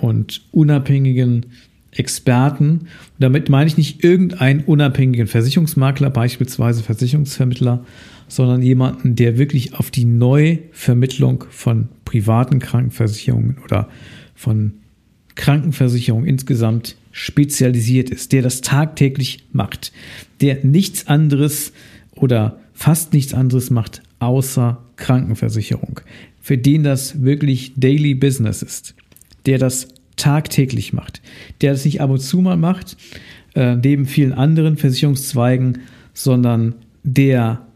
und 0.00 0.42
unabhängigen 0.50 1.46
Experten. 1.92 2.70
Und 2.70 2.88
damit 3.18 3.48
meine 3.48 3.68
ich 3.68 3.76
nicht 3.76 4.02
irgendeinen 4.02 4.64
unabhängigen 4.64 5.26
Versicherungsmakler, 5.26 6.10
beispielsweise 6.10 6.82
Versicherungsvermittler, 6.82 7.84
sondern 8.28 8.62
jemanden, 8.62 9.14
der 9.14 9.38
wirklich 9.38 9.74
auf 9.74 9.90
die 9.90 10.06
Neuvermittlung 10.06 11.44
von 11.50 11.88
privaten 12.04 12.58
Krankenversicherungen 12.58 13.58
oder 13.62 13.88
von 14.34 14.74
Krankenversicherungen 15.34 16.26
insgesamt 16.26 16.96
spezialisiert 17.12 18.10
ist, 18.10 18.32
der 18.32 18.42
das 18.42 18.62
tagtäglich 18.62 19.46
macht, 19.52 19.92
der 20.40 20.64
nichts 20.64 21.06
anderes 21.06 21.72
oder 22.14 22.58
fast 22.72 23.12
nichts 23.12 23.34
anderes 23.34 23.70
macht 23.70 24.02
außer 24.18 24.82
Krankenversicherung, 24.96 26.00
für 26.40 26.58
den 26.58 26.82
das 26.82 27.22
wirklich 27.22 27.72
Daily 27.76 28.14
Business 28.14 28.62
ist, 28.62 28.94
der 29.46 29.58
das 29.58 29.88
tagtäglich 30.16 30.92
macht, 30.92 31.20
der 31.60 31.72
das 31.72 31.84
nicht 31.84 32.00
ab 32.00 32.10
und 32.10 32.20
zu 32.20 32.40
mal 32.40 32.56
macht, 32.56 32.96
äh, 33.54 33.76
neben 33.76 34.06
vielen 34.06 34.32
anderen 34.32 34.76
Versicherungszweigen, 34.76 35.78
sondern 36.14 36.74
der 37.02 37.66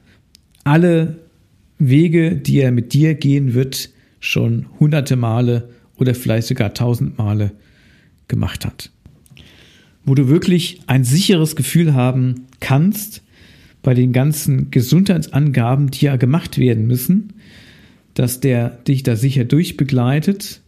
alle 0.64 1.19
Wege, 1.78 2.37
die 2.37 2.61
er 2.61 2.73
mit 2.73 2.93
dir 2.93 3.14
gehen 3.14 3.55
wird, 3.55 3.90
schon 4.21 4.66
hunderte 4.81 5.16
Male 5.16 5.69
oder 5.97 6.14
vielleicht 6.14 6.49
sogar 6.49 6.75
tausend 6.75 7.19
Male 7.19 7.52
gemacht 8.28 8.65
hat. 8.65 8.91
Wo 10.06 10.14
du 10.14 10.28
wirklich 10.28 10.80
ein 10.86 11.04
sicheres 11.04 11.56
Gefühl 11.56 11.92
haben 11.92 12.47
kannst 12.60 13.23
bei 13.82 13.92
den 13.92 14.12
ganzen 14.12 14.71
Gesundheitsangaben, 14.71 15.90
die 15.90 16.06
ja 16.06 16.16
gemacht 16.16 16.58
werden 16.58 16.86
müssen, 16.86 17.34
dass 18.14 18.40
der 18.40 18.71
dich 18.71 19.02
da 19.02 19.14
sicher 19.14 19.45
durchbegleitet, 19.45 20.62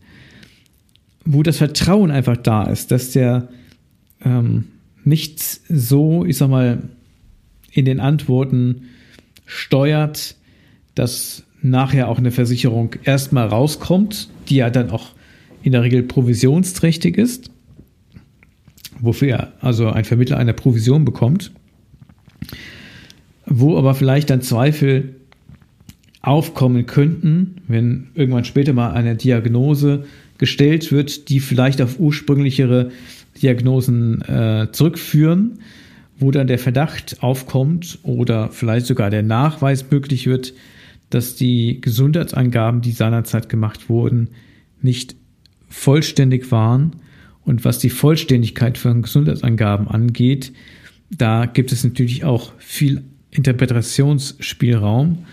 wo 1.24 1.42
das 1.42 1.56
Vertrauen 1.56 2.10
einfach 2.10 2.36
da 2.36 2.64
ist, 2.64 2.90
dass 2.90 3.12
der 3.12 3.48
ähm, 4.24 4.64
nicht 5.04 5.40
so, 5.40 6.24
ich 6.24 6.36
sag 6.36 6.50
mal, 6.50 6.82
in 7.72 7.84
den 7.84 8.00
Antworten 8.00 8.82
steuert, 9.46 10.36
dass 10.94 11.44
nachher 11.62 12.08
auch 12.08 12.18
eine 12.18 12.30
Versicherung 12.30 12.94
erstmal 13.04 13.48
rauskommt, 13.48 14.28
die 14.48 14.56
ja 14.56 14.70
dann 14.70 14.90
auch 14.90 15.10
in 15.62 15.72
der 15.72 15.82
Regel 15.82 16.02
provisionsträchtig 16.02 17.16
ist, 17.16 17.50
wofür 19.00 19.52
also 19.60 19.88
ein 19.88 20.04
Vermittler 20.04 20.36
eine 20.36 20.54
Provision 20.54 21.04
bekommt, 21.04 21.52
wo 23.46 23.76
aber 23.76 23.94
vielleicht 23.94 24.30
dann 24.30 24.42
Zweifel 24.42 25.16
aufkommen 26.20 26.86
könnten, 26.86 27.62
wenn 27.68 28.08
irgendwann 28.14 28.44
später 28.44 28.72
mal 28.72 28.92
eine 28.92 29.16
Diagnose 29.16 30.04
gestellt 30.36 30.92
wird, 30.92 31.28
die 31.28 31.40
vielleicht 31.40 31.80
auf 31.80 31.98
ursprünglichere 31.98 32.90
Diagnosen 33.40 34.22
äh, 34.22 34.68
zurückführen, 34.72 35.60
wo 36.18 36.30
dann 36.30 36.48
der 36.48 36.58
Verdacht 36.58 37.18
aufkommt 37.20 38.00
oder 38.02 38.50
vielleicht 38.50 38.86
sogar 38.86 39.10
der 39.10 39.22
Nachweis 39.22 39.90
möglich 39.90 40.26
wird, 40.26 40.52
dass 41.10 41.36
die 41.36 41.80
Gesundheitsangaben, 41.80 42.80
die 42.80 42.92
seinerzeit 42.92 43.48
gemacht 43.48 43.88
wurden, 43.88 44.28
nicht 44.82 45.16
vollständig 45.68 46.50
waren. 46.50 46.96
Und 47.48 47.64
was 47.64 47.78
die 47.78 47.88
Vollständigkeit 47.88 48.76
von 48.76 49.00
Gesundheitsangaben 49.00 49.88
angeht, 49.88 50.52
da 51.10 51.46
gibt 51.46 51.72
es 51.72 51.82
natürlich 51.82 52.22
auch 52.22 52.52
viel 52.58 53.04
Interpretationsspielraum. 53.30 55.24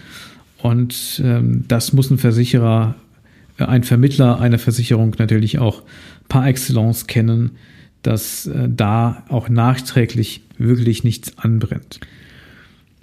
Und 0.60 1.22
ähm, 1.22 1.66
das 1.68 1.92
muss 1.92 2.10
ein 2.10 2.18
Versicherer, 2.18 2.96
äh, 3.58 3.66
ein 3.66 3.84
Vermittler 3.84 4.40
einer 4.40 4.60
Versicherung 4.60 5.14
natürlich 5.20 5.60
auch 5.60 5.84
par 6.30 6.48
excellence 6.48 7.06
kennen, 7.08 7.58
dass 8.02 8.46
äh, 8.46 8.70
da 8.70 9.26
auch 9.28 9.50
nachträglich 9.50 10.40
wirklich 10.58 11.04
nichts 11.04 11.38
anbrennt. 11.38 12.00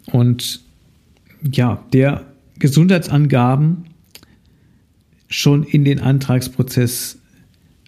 Und 0.07 0.62
ja, 1.42 1.85
der 1.92 2.25
Gesundheitsangaben 2.59 3.85
schon 5.29 5.64
in 5.64 5.85
den 5.85 6.01
Antragsprozess 6.01 7.18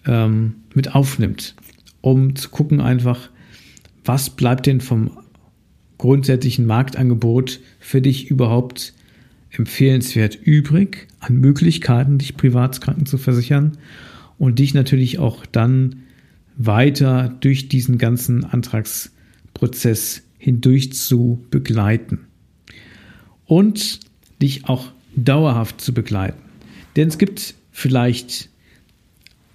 ähm, 0.05 0.55
mit 0.73 0.95
aufnimmt, 0.95 1.55
um 2.01 2.35
zu 2.35 2.49
gucken 2.49 2.81
einfach, 2.81 3.29
was 4.03 4.29
bleibt 4.29 4.65
denn 4.65 4.81
vom 4.81 5.11
grundsätzlichen 5.97 6.65
Marktangebot 6.65 7.59
für 7.79 8.01
dich 8.01 8.29
überhaupt 8.29 8.93
empfehlenswert 9.51 10.35
übrig 10.35 11.07
an 11.19 11.37
Möglichkeiten, 11.37 12.17
dich 12.17 12.35
privatkranken 12.35 13.05
zu 13.05 13.17
versichern 13.17 13.77
und 14.37 14.59
dich 14.59 14.73
natürlich 14.73 15.19
auch 15.19 15.45
dann 15.45 16.03
weiter 16.57 17.35
durch 17.39 17.69
diesen 17.69 17.97
ganzen 17.97 18.43
Antragsprozess 18.43 20.23
hindurch 20.37 20.93
zu 20.93 21.45
begleiten 21.49 22.27
und 23.45 24.01
dich 24.41 24.65
auch 24.65 24.91
dauerhaft 25.15 25.81
zu 25.81 25.93
begleiten. 25.93 26.41
Denn 26.95 27.07
es 27.07 27.17
gibt 27.17 27.55
vielleicht 27.71 28.49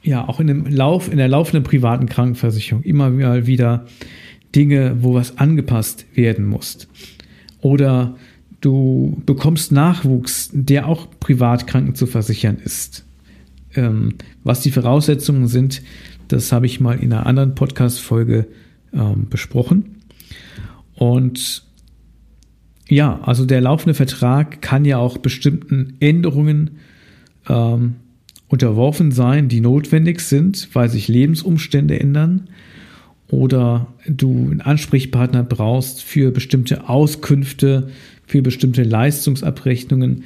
ja 0.03 0.27
auch 0.27 0.41
in 0.41 0.47
dem 0.47 0.67
Lauf, 0.67 1.11
in 1.11 1.19
der 1.19 1.29
laufenden 1.29 1.63
privaten 1.63 2.07
Krankenversicherung 2.07 2.83
immer 2.83 3.11
mal 3.11 3.47
wieder 3.47 3.87
Dinge, 4.55 4.97
wo 5.01 5.15
was 5.15 5.39
angepasst 5.39 6.07
werden 6.15 6.47
muss. 6.47 6.89
Oder 7.61 8.17
du 8.61 9.23
bekommst 9.27 9.73
Nachwuchs, 9.73 10.51
der 10.53 10.87
auch 10.89 11.09
privat 11.21 11.67
kranken 11.67 11.95
zu 11.95 12.07
versichern 12.07 12.57
ist. 12.57 13.05
Ähm, 13.75 14.15
was 14.43 14.63
die 14.63 14.71
Voraussetzungen 14.71 15.47
sind, 15.47 15.83
das 16.29 16.53
habe 16.53 16.67
ich 16.67 16.81
mal 16.81 16.99
in 16.99 17.13
einer 17.13 17.27
anderen 17.27 17.55
Podcast-Folge 17.55 18.47
ähm, 18.93 19.29
besprochen. 19.29 19.97
Und 20.95 21.65
ja, 22.89 23.21
also 23.23 23.47
der 23.47 23.61
laufende 23.61 23.95
Vertrag 23.95 24.61
kann 24.63 24.85
ja 24.85 24.99
auch 24.99 25.19
bestimmten 25.19 25.95
Änderungen 26.01 26.79
ähm, 27.49 27.97
unterworfen 28.51 29.13
sein, 29.13 29.49
die 29.49 29.61
notwendig 29.61 30.21
sind, 30.21 30.69
weil 30.75 30.91
sich 30.91 31.07
Lebensumstände 31.07 31.99
ändern 31.99 32.49
oder 33.29 33.87
du 34.09 34.49
einen 34.51 34.61
Ansprechpartner 34.61 35.45
brauchst 35.45 36.03
für 36.03 36.33
bestimmte 36.33 36.89
Auskünfte, 36.89 37.91
für 38.27 38.43
bestimmte 38.43 38.83
Leistungsabrechnungen. 38.83 40.25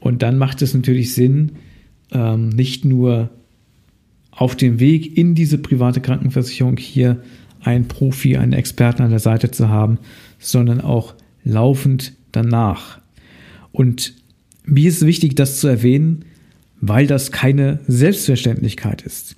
Und 0.00 0.22
dann 0.22 0.36
macht 0.36 0.60
es 0.60 0.74
natürlich 0.74 1.14
Sinn, 1.14 1.52
ähm, 2.12 2.50
nicht 2.50 2.84
nur 2.84 3.30
auf 4.30 4.54
dem 4.54 4.78
Weg 4.78 5.16
in 5.16 5.34
diese 5.34 5.56
private 5.56 6.02
Krankenversicherung 6.02 6.76
hier 6.76 7.22
einen 7.62 7.88
Profi, 7.88 8.36
einen 8.36 8.52
Experten 8.52 9.02
an 9.02 9.10
der 9.10 9.18
Seite 9.18 9.50
zu 9.50 9.70
haben, 9.70 9.98
sondern 10.38 10.82
auch 10.82 11.14
laufend 11.42 12.12
danach. 12.32 13.00
Und 13.70 14.12
mir 14.66 14.90
ist 14.90 15.06
wichtig, 15.06 15.36
das 15.36 15.58
zu 15.58 15.68
erwähnen, 15.68 16.26
weil 16.82 17.06
das 17.06 17.32
keine 17.32 17.78
Selbstverständlichkeit 17.86 19.00
ist. 19.02 19.36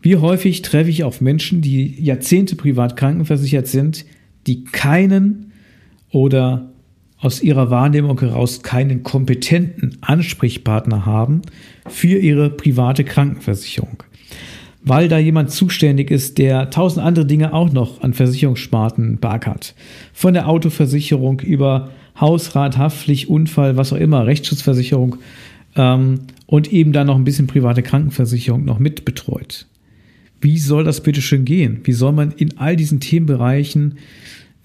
Wie 0.00 0.16
häufig 0.16 0.62
treffe 0.62 0.90
ich 0.90 1.04
auf 1.04 1.20
Menschen, 1.20 1.60
die 1.60 2.02
Jahrzehnte 2.02 2.56
privat 2.56 2.96
krankenversichert 2.96 3.68
sind, 3.68 4.04
die 4.48 4.64
keinen 4.64 5.52
oder 6.10 6.72
aus 7.20 7.40
ihrer 7.40 7.70
Wahrnehmung 7.70 8.18
heraus 8.18 8.62
keinen 8.62 9.04
kompetenten 9.04 9.98
Ansprechpartner 10.00 11.06
haben 11.06 11.42
für 11.86 12.18
ihre 12.18 12.50
private 12.50 13.04
Krankenversicherung. 13.04 14.02
Weil 14.82 15.08
da 15.08 15.18
jemand 15.18 15.52
zuständig 15.52 16.10
ist, 16.10 16.38
der 16.38 16.70
tausend 16.70 17.06
andere 17.06 17.26
Dinge 17.26 17.52
auch 17.52 17.70
noch 17.70 18.02
an 18.02 18.14
Versicherungssparten 18.14 19.20
beackert. 19.20 19.76
Von 20.12 20.34
der 20.34 20.48
Autoversicherung 20.48 21.38
über 21.40 21.90
Hausrat, 22.18 22.78
Haftpflicht, 22.78 23.28
Unfall, 23.28 23.76
was 23.76 23.92
auch 23.92 23.98
immer, 23.98 24.26
Rechtsschutzversicherung 24.26 25.16
ähm, 25.76 26.20
und 26.52 26.70
eben 26.70 26.92
dann 26.92 27.06
noch 27.06 27.16
ein 27.16 27.24
bisschen 27.24 27.46
private 27.46 27.82
Krankenversicherung 27.82 28.66
noch 28.66 28.78
mit 28.78 29.06
betreut. 29.06 29.66
Wie 30.42 30.58
soll 30.58 30.84
das 30.84 31.02
bitte 31.02 31.22
schön 31.22 31.46
gehen? 31.46 31.80
Wie 31.84 31.94
soll 31.94 32.12
man 32.12 32.30
in 32.32 32.58
all 32.58 32.76
diesen 32.76 33.00
Themenbereichen 33.00 33.94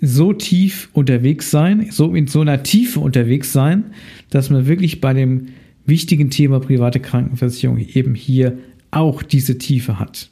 so 0.02 0.34
tief 0.34 0.90
unterwegs 0.92 1.50
sein, 1.50 1.88
so 1.90 2.14
in 2.14 2.28
so 2.28 2.42
einer 2.42 2.62
Tiefe 2.62 3.00
unterwegs 3.00 3.54
sein, 3.54 3.86
dass 4.30 4.50
man 4.50 4.68
wirklich 4.68 5.00
bei 5.00 5.14
dem 5.14 5.48
wichtigen 5.86 6.30
Thema 6.30 6.60
private 6.60 7.00
Krankenversicherung 7.00 7.78
eben 7.78 8.16
hier 8.16 8.58
auch 8.92 9.24
diese 9.24 9.58
Tiefe 9.58 9.98
hat. 9.98 10.30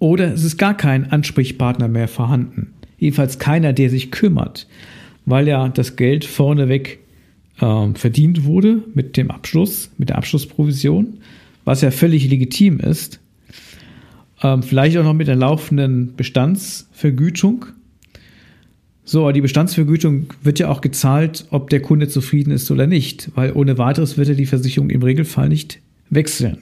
Oder 0.00 0.34
es 0.34 0.42
ist 0.42 0.56
gar 0.56 0.76
kein 0.76 1.12
Ansprechpartner 1.12 1.86
mehr 1.86 2.08
vorhanden. 2.08 2.72
Jedenfalls 2.98 3.38
keiner, 3.38 3.72
der 3.72 3.90
sich 3.90 4.10
kümmert, 4.10 4.66
weil 5.24 5.46
ja 5.46 5.68
das 5.68 5.94
Geld 5.94 6.24
vorneweg 6.24 6.98
äh, 7.60 7.94
verdient 7.94 8.44
wurde 8.44 8.82
mit 8.94 9.16
dem 9.16 9.30
Abschluss, 9.30 9.90
mit 9.98 10.08
der 10.08 10.18
Abschlussprovision, 10.18 11.18
was 11.64 11.80
ja 11.80 11.90
völlig 11.90 12.28
legitim 12.28 12.80
ist. 12.80 13.20
Ähm, 14.42 14.62
vielleicht 14.62 14.96
auch 14.96 15.04
noch 15.04 15.14
mit 15.14 15.28
der 15.28 15.36
laufenden 15.36 16.14
Bestandsvergütung 16.16 17.66
so, 19.04 19.30
die 19.32 19.40
Bestandsvergütung 19.40 20.28
wird 20.42 20.60
ja 20.60 20.68
auch 20.68 20.80
gezahlt, 20.80 21.46
ob 21.50 21.70
der 21.70 21.82
Kunde 21.82 22.08
zufrieden 22.08 22.52
ist 22.52 22.70
oder 22.70 22.86
nicht, 22.86 23.30
weil 23.34 23.52
ohne 23.52 23.76
weiteres 23.76 24.16
wird 24.16 24.28
er 24.28 24.34
die 24.36 24.46
Versicherung 24.46 24.90
im 24.90 25.02
Regelfall 25.02 25.48
nicht 25.48 25.80
wechseln. 26.10 26.58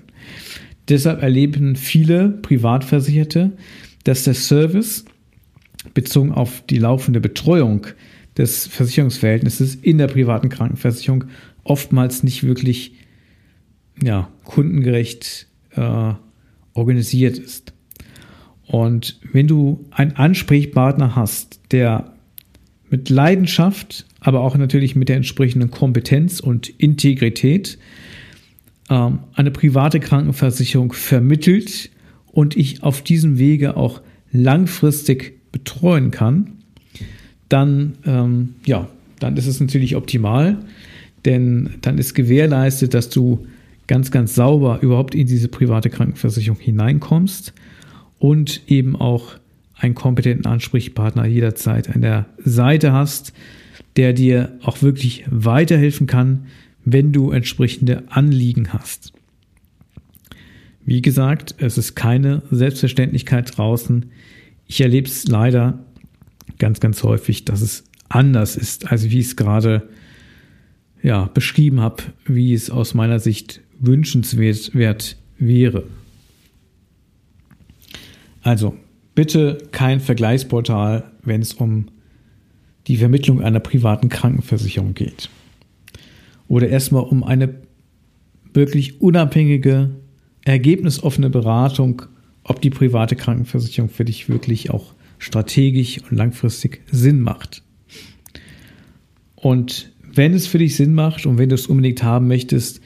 Deshalb 0.88 1.22
erleben 1.22 1.76
viele 1.76 2.30
Privatversicherte, 2.30 3.52
dass 4.04 4.24
der 4.24 4.34
Service 4.34 5.04
bezogen 5.92 6.32
auf 6.32 6.62
die 6.68 6.78
laufende 6.78 7.20
Betreuung 7.20 7.86
des 8.40 8.66
Versicherungsverhältnisses 8.66 9.74
in 9.74 9.98
der 9.98 10.08
privaten 10.08 10.48
Krankenversicherung 10.48 11.24
oftmals 11.62 12.22
nicht 12.22 12.42
wirklich 12.42 12.94
ja, 14.02 14.28
kundengerecht 14.44 15.46
äh, 15.72 16.14
organisiert 16.72 17.38
ist. 17.38 17.74
Und 18.66 19.20
wenn 19.32 19.46
du 19.46 19.84
einen 19.90 20.12
Ansprechpartner 20.12 21.16
hast, 21.16 21.60
der 21.70 22.14
mit 22.88 23.08
Leidenschaft, 23.10 24.06
aber 24.20 24.40
auch 24.40 24.56
natürlich 24.56 24.96
mit 24.96 25.08
der 25.08 25.16
entsprechenden 25.16 25.70
Kompetenz 25.70 26.40
und 26.40 26.68
Integrität 26.68 27.78
ähm, 28.88 29.20
eine 29.34 29.50
private 29.50 30.00
Krankenversicherung 30.00 30.92
vermittelt 30.92 31.90
und 32.26 32.56
ich 32.56 32.82
auf 32.82 33.02
diesem 33.02 33.38
Wege 33.38 33.76
auch 33.76 34.00
langfristig 34.32 35.50
betreuen 35.52 36.10
kann, 36.10 36.59
dann, 37.50 37.98
ähm, 38.06 38.54
ja, 38.64 38.88
dann 39.18 39.36
ist 39.36 39.46
es 39.46 39.60
natürlich 39.60 39.96
optimal, 39.96 40.56
denn 41.26 41.74
dann 41.82 41.98
ist 41.98 42.14
gewährleistet, 42.14 42.94
dass 42.94 43.10
du 43.10 43.46
ganz, 43.86 44.10
ganz 44.10 44.34
sauber 44.34 44.78
überhaupt 44.80 45.14
in 45.14 45.26
diese 45.26 45.48
private 45.48 45.90
Krankenversicherung 45.90 46.58
hineinkommst 46.58 47.52
und 48.18 48.62
eben 48.68 48.96
auch 48.96 49.34
einen 49.74 49.94
kompetenten 49.94 50.46
Ansprechpartner 50.46 51.26
jederzeit 51.26 51.94
an 51.94 52.00
der 52.00 52.26
Seite 52.38 52.92
hast, 52.92 53.32
der 53.96 54.12
dir 54.12 54.52
auch 54.62 54.82
wirklich 54.82 55.24
weiterhelfen 55.28 56.06
kann, 56.06 56.46
wenn 56.84 57.12
du 57.12 57.30
entsprechende 57.30 58.04
Anliegen 58.08 58.72
hast. 58.72 59.12
Wie 60.86 61.02
gesagt, 61.02 61.54
es 61.58 61.76
ist 61.76 61.94
keine 61.94 62.42
Selbstverständlichkeit 62.50 63.56
draußen. 63.56 64.06
Ich 64.66 64.80
erlebe 64.80 65.08
es 65.08 65.26
leider 65.26 65.84
ganz, 66.58 66.80
ganz 66.80 67.02
häufig, 67.02 67.44
dass 67.44 67.60
es 67.60 67.84
anders 68.08 68.56
ist, 68.56 68.90
als 68.90 69.10
wie 69.10 69.20
ich 69.20 69.26
es 69.26 69.36
gerade 69.36 69.88
ja, 71.02 71.26
beschrieben 71.32 71.80
habe, 71.80 72.02
wie 72.26 72.52
es 72.52 72.70
aus 72.70 72.94
meiner 72.94 73.20
Sicht 73.20 73.60
wünschenswert 73.78 75.16
wäre. 75.38 75.84
Also, 78.42 78.76
bitte 79.14 79.58
kein 79.72 80.00
Vergleichsportal, 80.00 81.10
wenn 81.22 81.42
es 81.42 81.54
um 81.54 81.86
die 82.86 82.96
Vermittlung 82.96 83.42
einer 83.42 83.60
privaten 83.60 84.08
Krankenversicherung 84.08 84.94
geht. 84.94 85.30
Oder 86.48 86.68
erstmal 86.68 87.04
um 87.04 87.22
eine 87.22 87.54
wirklich 88.52 89.00
unabhängige, 89.00 89.90
ergebnisoffene 90.44 91.30
Beratung, 91.30 92.02
ob 92.42 92.60
die 92.60 92.70
private 92.70 93.14
Krankenversicherung 93.14 93.90
für 93.90 94.04
dich 94.04 94.28
wirklich 94.28 94.70
auch 94.70 94.94
strategisch 95.20 96.00
und 96.02 96.16
langfristig 96.16 96.82
Sinn 96.90 97.20
macht. 97.20 97.62
Und 99.36 99.92
wenn 100.02 100.34
es 100.34 100.48
für 100.48 100.58
dich 100.58 100.74
Sinn 100.74 100.94
macht 100.94 101.24
und 101.26 101.38
wenn 101.38 101.48
du 101.48 101.54
es 101.54 101.68
unbedingt 101.68 102.02
haben 102.02 102.26
möchtest, 102.26 102.80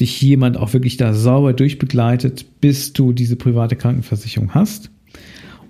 dich 0.00 0.22
jemand 0.22 0.56
auch 0.56 0.72
wirklich 0.72 0.96
da 0.96 1.12
sauber 1.12 1.52
durchbegleitet, 1.52 2.60
bis 2.60 2.94
du 2.94 3.12
diese 3.12 3.36
private 3.36 3.76
Krankenversicherung 3.76 4.54
hast, 4.54 4.90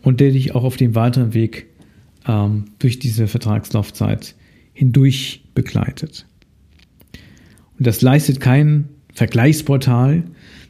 und 0.02 0.20
der 0.20 0.30
dich 0.30 0.54
auch 0.54 0.64
auf 0.64 0.76
dem 0.76 0.94
weiteren 0.94 1.34
Weg 1.34 1.66
ähm, 2.26 2.66
durch 2.78 2.98
diese 2.98 3.28
Vertragslaufzeit 3.28 4.34
hindurch 4.72 5.44
begleitet. 5.54 6.26
Und 7.78 7.86
das 7.86 8.02
leistet 8.02 8.40
kein 8.40 8.88
Vergleichsportal, 9.14 10.24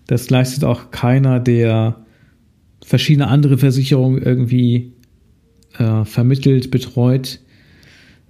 das 0.07 0.31
leistet 0.31 0.65
auch 0.65 0.91
keiner, 0.91 1.41
der 1.41 2.05
verschiedene 2.85 3.29
andere 3.29 3.59
Versicherungen 3.59 4.21
irgendwie 4.21 4.92
äh, 5.79 6.05
vermittelt, 6.05 6.71
betreut, 6.71 7.41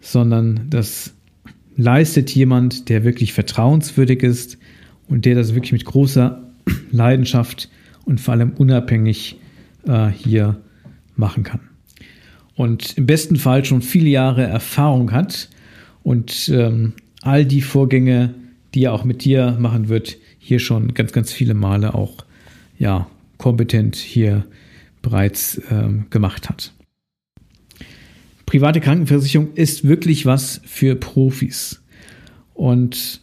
sondern 0.01 0.67
das 0.71 1.15
leistet 1.77 2.31
jemand, 2.31 2.89
der 2.89 3.05
wirklich 3.05 3.33
vertrauenswürdig 3.33 4.23
ist 4.23 4.59
und 5.09 5.25
der 5.25 5.35
das 5.35 5.55
wirklich 5.55 5.73
mit 5.73 5.85
großer 5.85 6.43
Leidenschaft 6.91 7.69
und 8.05 8.21
vor 8.21 8.35
allem 8.35 8.53
unabhängig 8.53 9.37
äh, 9.87 10.09
hier 10.09 10.61
machen 11.17 11.43
kann. 11.43 11.61
Und 12.55 12.99
im 12.99 13.07
besten 13.07 13.37
Fall 13.37 13.65
schon 13.65 13.83
viele 13.83 14.11
Jahre 14.11 14.43
Erfahrung 14.43 15.13
hat 15.13 15.49
und 16.03 16.51
ähm, 16.53 16.93
all 17.23 17.45
die 17.45 17.63
Vorgänge, 17.63 18.35
die 18.75 18.85
er 18.85 18.93
auch 18.93 19.05
mit 19.05 19.25
dir 19.25 19.57
machen 19.59 19.89
wird, 19.89 20.17
hier 20.39 20.59
schon 20.59 20.93
ganz, 20.95 21.13
ganz 21.13 21.33
viele 21.33 21.55
Male 21.55 21.95
auch 21.95 22.25
ja, 22.79 23.07
kompetent 23.39 23.97
hier 23.97 24.45
bereits 25.03 25.61
ähm, 25.71 26.07
gemacht 26.11 26.49
hat. 26.49 26.73
Private 28.53 28.83
Krankenversicherung 28.83 29.55
ist 29.55 29.89
wirklich 29.89 30.27
was 30.27 30.61
für 30.67 30.95
Profis. 30.95 31.81
Und 32.53 33.23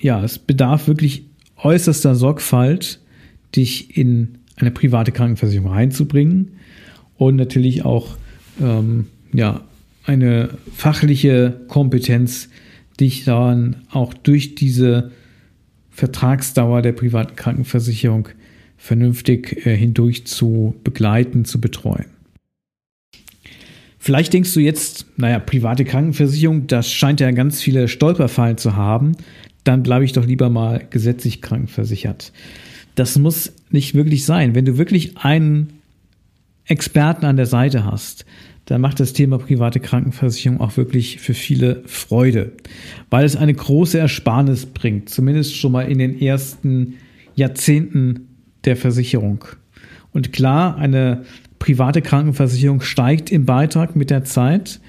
ja, 0.00 0.24
es 0.24 0.38
bedarf 0.38 0.88
wirklich 0.88 1.26
äußerster 1.58 2.14
Sorgfalt, 2.14 3.00
dich 3.54 3.98
in 3.98 4.38
eine 4.56 4.70
private 4.70 5.12
Krankenversicherung 5.12 5.70
reinzubringen 5.70 6.52
und 7.18 7.36
natürlich 7.36 7.84
auch 7.84 8.16
ähm, 8.62 9.08
ja, 9.34 9.60
eine 10.06 10.48
fachliche 10.74 11.60
Kompetenz, 11.68 12.48
dich 12.98 13.24
dann 13.24 13.76
auch 13.90 14.14
durch 14.14 14.54
diese 14.54 15.10
Vertragsdauer 15.90 16.80
der 16.80 16.92
privaten 16.92 17.36
Krankenversicherung 17.36 18.30
vernünftig 18.78 19.66
äh, 19.66 19.76
hindurch 19.76 20.26
zu 20.26 20.74
begleiten, 20.82 21.44
zu 21.44 21.60
betreuen. 21.60 22.13
Vielleicht 24.04 24.34
denkst 24.34 24.52
du 24.52 24.60
jetzt, 24.60 25.06
naja, 25.16 25.38
private 25.38 25.86
Krankenversicherung, 25.86 26.66
das 26.66 26.92
scheint 26.92 27.20
ja 27.20 27.30
ganz 27.30 27.62
viele 27.62 27.88
Stolperfallen 27.88 28.58
zu 28.58 28.76
haben, 28.76 29.12
dann 29.64 29.82
bleibe 29.82 30.04
ich 30.04 30.12
doch 30.12 30.26
lieber 30.26 30.50
mal 30.50 30.86
gesetzlich 30.90 31.40
krankenversichert. 31.40 32.30
Das 32.96 33.18
muss 33.18 33.54
nicht 33.70 33.94
wirklich 33.94 34.26
sein. 34.26 34.54
Wenn 34.54 34.66
du 34.66 34.76
wirklich 34.76 35.16
einen 35.16 35.80
Experten 36.66 37.24
an 37.24 37.38
der 37.38 37.46
Seite 37.46 37.86
hast, 37.86 38.26
dann 38.66 38.82
macht 38.82 39.00
das 39.00 39.14
Thema 39.14 39.38
private 39.38 39.80
Krankenversicherung 39.80 40.60
auch 40.60 40.76
wirklich 40.76 41.18
für 41.18 41.32
viele 41.32 41.82
Freude, 41.86 42.52
weil 43.08 43.24
es 43.24 43.36
eine 43.36 43.54
große 43.54 43.98
Ersparnis 43.98 44.66
bringt, 44.66 45.08
zumindest 45.08 45.56
schon 45.56 45.72
mal 45.72 45.90
in 45.90 45.96
den 45.96 46.20
ersten 46.20 46.96
Jahrzehnten 47.36 48.28
der 48.66 48.76
Versicherung. 48.76 49.46
Und 50.12 50.32
klar, 50.32 50.76
eine 50.76 51.24
private 51.64 52.02
Krankenversicherung 52.02 52.82
steigt 52.82 53.32
im 53.32 53.46
Beitrag 53.46 53.96
mit 53.96 54.10
der 54.10 54.22
Zeit 54.24 54.80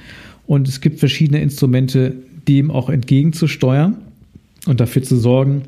und 0.46 0.68
es 0.68 0.82
gibt 0.82 1.00
verschiedene 1.00 1.40
Instrumente, 1.42 2.18
dem 2.50 2.70
auch 2.70 2.90
entgegenzusteuern 2.90 3.96
und 4.66 4.82
dafür 4.82 5.02
zu 5.02 5.16
sorgen, 5.16 5.62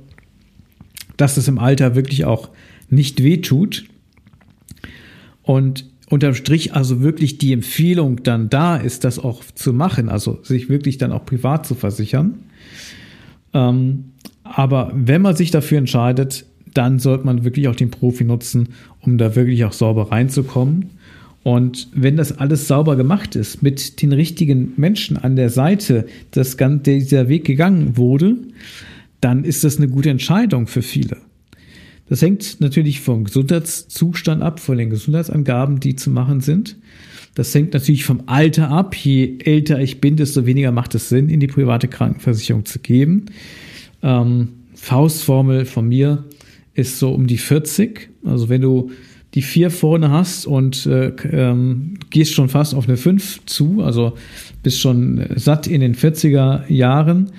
dass 1.15 1.37
es 1.37 1.47
im 1.47 1.59
Alter 1.59 1.95
wirklich 1.95 2.25
auch 2.25 2.49
nicht 2.89 3.23
wehtut. 3.23 3.85
Und 5.43 5.85
unterm 6.09 6.33
Strich 6.33 6.73
also 6.73 6.99
wirklich 6.99 7.37
die 7.37 7.53
Empfehlung 7.53 8.23
dann 8.23 8.49
da 8.49 8.75
ist, 8.75 9.05
das 9.05 9.17
auch 9.17 9.45
zu 9.55 9.71
machen, 9.71 10.09
also 10.09 10.39
sich 10.43 10.67
wirklich 10.67 10.97
dann 10.97 11.13
auch 11.13 11.25
privat 11.25 11.65
zu 11.65 11.75
versichern. 11.75 12.39
Ähm, 13.53 14.11
aber 14.43 14.91
wenn 14.93 15.21
man 15.21 15.37
sich 15.37 15.51
dafür 15.51 15.77
entscheidet, 15.77 16.45
dann 16.73 16.99
sollte 16.99 17.25
man 17.25 17.45
wirklich 17.45 17.69
auch 17.69 17.75
den 17.77 17.91
Profi 17.91 18.25
nutzen, 18.25 18.73
um 18.99 19.17
da 19.17 19.37
wirklich 19.37 19.63
auch 19.63 19.71
sauber 19.71 20.11
reinzukommen. 20.11 20.96
Und 21.47 21.87
wenn 21.93 22.17
das 22.17 22.39
alles 22.39 22.67
sauber 22.67 22.97
gemacht 22.97 23.37
ist, 23.37 23.63
mit 23.63 24.01
den 24.01 24.11
richtigen 24.11 24.73
Menschen 24.75 25.15
an 25.15 25.37
der 25.37 25.49
Seite, 25.49 26.05
dass 26.31 26.57
dieser 26.57 27.29
Weg 27.29 27.45
gegangen 27.45 27.95
wurde, 27.95 28.35
dann 29.21 29.45
ist 29.45 29.63
das 29.63 29.77
eine 29.77 29.87
gute 29.87 30.09
Entscheidung 30.09 30.67
für 30.67 30.81
viele. 30.81 31.15
Das 32.09 32.21
hängt 32.21 32.59
natürlich 32.59 32.99
vom 32.99 33.23
Gesundheitszustand 33.23 34.41
ab, 34.41 34.59
von 34.59 34.77
den 34.77 34.89
Gesundheitsangaben, 34.89 35.79
die 35.79 35.95
zu 35.95 36.09
machen 36.09 36.41
sind. 36.41 36.75
Das 37.33 37.55
hängt 37.55 37.73
natürlich 37.73 38.03
vom 38.03 38.23
Alter 38.25 38.67
ab. 38.69 38.93
Je 38.93 39.37
älter 39.39 39.79
ich 39.79 40.01
bin, 40.01 40.17
desto 40.17 40.45
weniger 40.45 40.73
macht 40.73 40.95
es 40.95 41.07
Sinn, 41.07 41.29
in 41.29 41.39
die 41.39 41.47
private 41.47 41.87
Krankenversicherung 41.87 42.65
zu 42.65 42.79
geben. 42.79 43.27
Ähm, 44.03 44.49
Faustformel 44.75 45.63
von 45.63 45.87
mir 45.87 46.25
ist 46.73 46.99
so 46.99 47.13
um 47.13 47.25
die 47.25 47.37
40. 47.37 48.09
Also 48.25 48.49
wenn 48.49 48.59
du 48.59 48.91
die 49.37 49.43
vier 49.43 49.69
vorne 49.69 50.09
hast 50.09 50.47
und 50.47 50.87
äh, 50.87 51.09
ähm, 51.31 51.99
gehst 52.09 52.33
schon 52.33 52.49
fast 52.49 52.73
auf 52.73 52.87
eine 52.87 52.97
5 52.97 53.45
zu, 53.45 53.83
also 53.83 54.13
bist 54.63 54.79
schon 54.79 55.27
satt 55.35 55.67
in 55.67 55.79
den 55.79 55.93
40er 55.93 56.67
Jahren, 56.73 57.29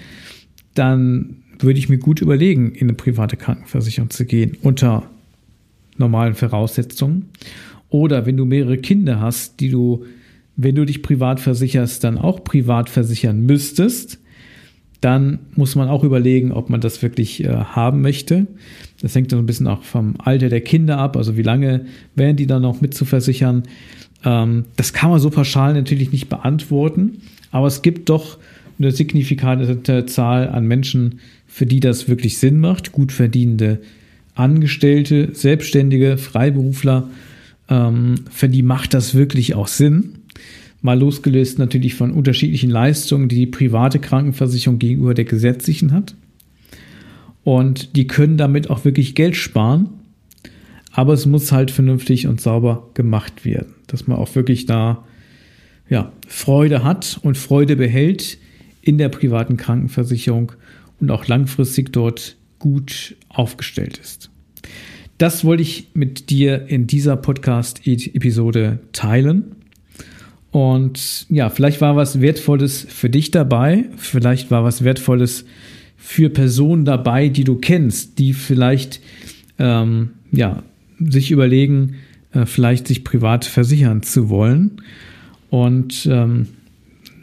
dann 0.74 1.38
würde 1.58 1.80
ich 1.80 1.88
mir 1.88 1.98
gut 1.98 2.20
überlegen, 2.20 2.70
in 2.70 2.82
eine 2.82 2.92
private 2.92 3.37
Krankenversicherung 3.37 4.11
zu 4.11 4.26
gehen, 4.26 4.56
unter 4.62 5.11
normalen 5.96 6.34
Voraussetzungen. 6.34 7.30
Oder 7.88 8.26
wenn 8.26 8.37
du 8.37 8.44
mehrere 8.44 8.78
Kinder 8.78 9.18
hast, 9.18 9.58
die 9.58 9.70
du, 9.70 10.04
wenn 10.54 10.76
du 10.76 10.84
dich 10.84 11.02
privat 11.02 11.40
versicherst, 11.40 12.04
dann 12.04 12.16
auch 12.16 12.44
privat 12.44 12.88
versichern 12.90 13.40
müsstest, 13.40 14.20
dann 15.00 15.38
muss 15.54 15.76
man 15.76 15.88
auch 15.88 16.02
überlegen, 16.02 16.52
ob 16.52 16.70
man 16.70 16.80
das 16.80 17.02
wirklich 17.02 17.44
äh, 17.44 17.48
haben 17.48 18.00
möchte. 18.00 18.46
Das 19.00 19.14
hängt 19.14 19.30
dann 19.30 19.38
ein 19.38 19.46
bisschen 19.46 19.68
auch 19.68 19.82
vom 19.82 20.14
Alter 20.18 20.48
der 20.48 20.61
Kinder 20.61 20.98
ab, 20.98 21.16
also 21.16 21.37
wie 21.37 21.42
lange 21.42 21.87
werden 22.16 22.37
die 22.37 22.46
dann 22.46 22.62
noch 22.62 22.80
mitzuversichern. 22.80 23.62
Ähm, 24.24 24.64
das 24.76 24.92
kann 24.92 25.11
man 25.11 25.20
so 25.20 25.30
pauschal 25.30 25.74
natürlich 25.74 26.11
nicht 26.11 26.28
beantworten, 26.28 27.22
aber 27.52 27.68
es 27.68 27.82
gibt 27.82 28.08
doch 28.08 28.38
eine 28.78 28.90
signifikante 28.92 30.06
Zahl 30.06 30.48
an 30.48 30.66
Menschen, 30.66 31.20
für 31.46 31.66
die 31.66 31.80
das 31.80 32.08
wirklich 32.08 32.38
Sinn 32.38 32.61
macht, 32.61 32.92
gut 32.92 33.12
verdienende 33.12 33.80
Angestellte, 34.34 35.30
Selbstständige, 35.32 36.16
Freiberufler, 36.16 37.08
ähm, 37.68 38.16
für 38.30 38.48
die 38.48 38.62
macht 38.62 38.94
das 38.94 39.14
wirklich 39.14 39.54
auch 39.54 39.66
Sinn. 39.66 40.17
Mal 40.81 40.99
losgelöst 40.99 41.59
natürlich 41.59 41.95
von 41.95 42.12
unterschiedlichen 42.12 42.71
Leistungen, 42.71 43.29
die 43.29 43.37
die 43.37 43.47
private 43.47 43.99
Krankenversicherung 43.99 44.79
gegenüber 44.79 45.14
der 45.14 45.25
gesetzlichen 45.25 45.93
hat. 45.93 46.14
Und 47.45 47.97
die 47.97 48.07
können 48.07 48.37
damit 48.37 48.71
auch 48.71 48.85
wirklich 48.85 49.14
Geld 49.14 49.37
sparen. 49.37 49.88
Aber 50.93 51.12
es 51.12 51.27
muss 51.27 51.53
halt 51.53 51.71
vernünftig 51.71 52.27
und 52.27 52.41
sauber 52.41 52.91
gemacht 52.95 53.45
werden, 53.45 53.75
dass 53.87 54.07
man 54.07 54.19
auch 54.19 54.35
wirklich 54.35 54.67
da 54.67 55.05
ja, 55.88 56.12
Freude 56.27 56.85
hat 56.85 57.19
und 57.23 57.38
Freude 57.38 57.77
behält 57.77 58.38
in 58.83 58.99
der 58.99 59.09
privaten 59.09 59.57
Krankenversicherung 59.57 60.53
und 61.01 61.11
auch 61.11 61.27
langfristig 61.27 61.93
dort 61.93 62.37
gut 62.59 63.17
aufgestellt 63.29 63.99
ist. 63.99 64.31
Das 65.19 65.45
wollte 65.45 65.62
ich 65.62 65.88
mit 65.95 66.31
dir 66.31 66.67
in 66.69 66.87
dieser 66.87 67.17
Podcast-Episode 67.17 68.79
teilen. 68.93 69.57
Und 70.50 71.26
ja, 71.28 71.50
vielleicht 71.50 71.80
war 71.80 71.96
was 71.96 72.20
Wertvolles 72.20 72.87
für 72.88 73.11
dich 73.11 73.30
dabei, 73.30 73.84
vielleicht 73.96 74.50
war 74.50 74.64
was 74.64 74.82
Wertvolles 74.82 75.44
für 75.96 76.30
Personen 76.30 76.84
dabei, 76.84 77.28
die 77.28 77.44
du 77.44 77.56
kennst, 77.56 78.18
die 78.18 78.32
vielleicht 78.32 79.00
ähm, 79.58 80.11
ja, 80.32 80.62
sich 80.98 81.30
überlegen, 81.30 81.96
äh, 82.32 82.46
vielleicht 82.46 82.88
sich 82.88 83.04
privat 83.04 83.44
versichern 83.44 84.02
zu 84.02 84.30
wollen. 84.30 84.82
Und 85.50 86.06
ähm, 86.11 86.48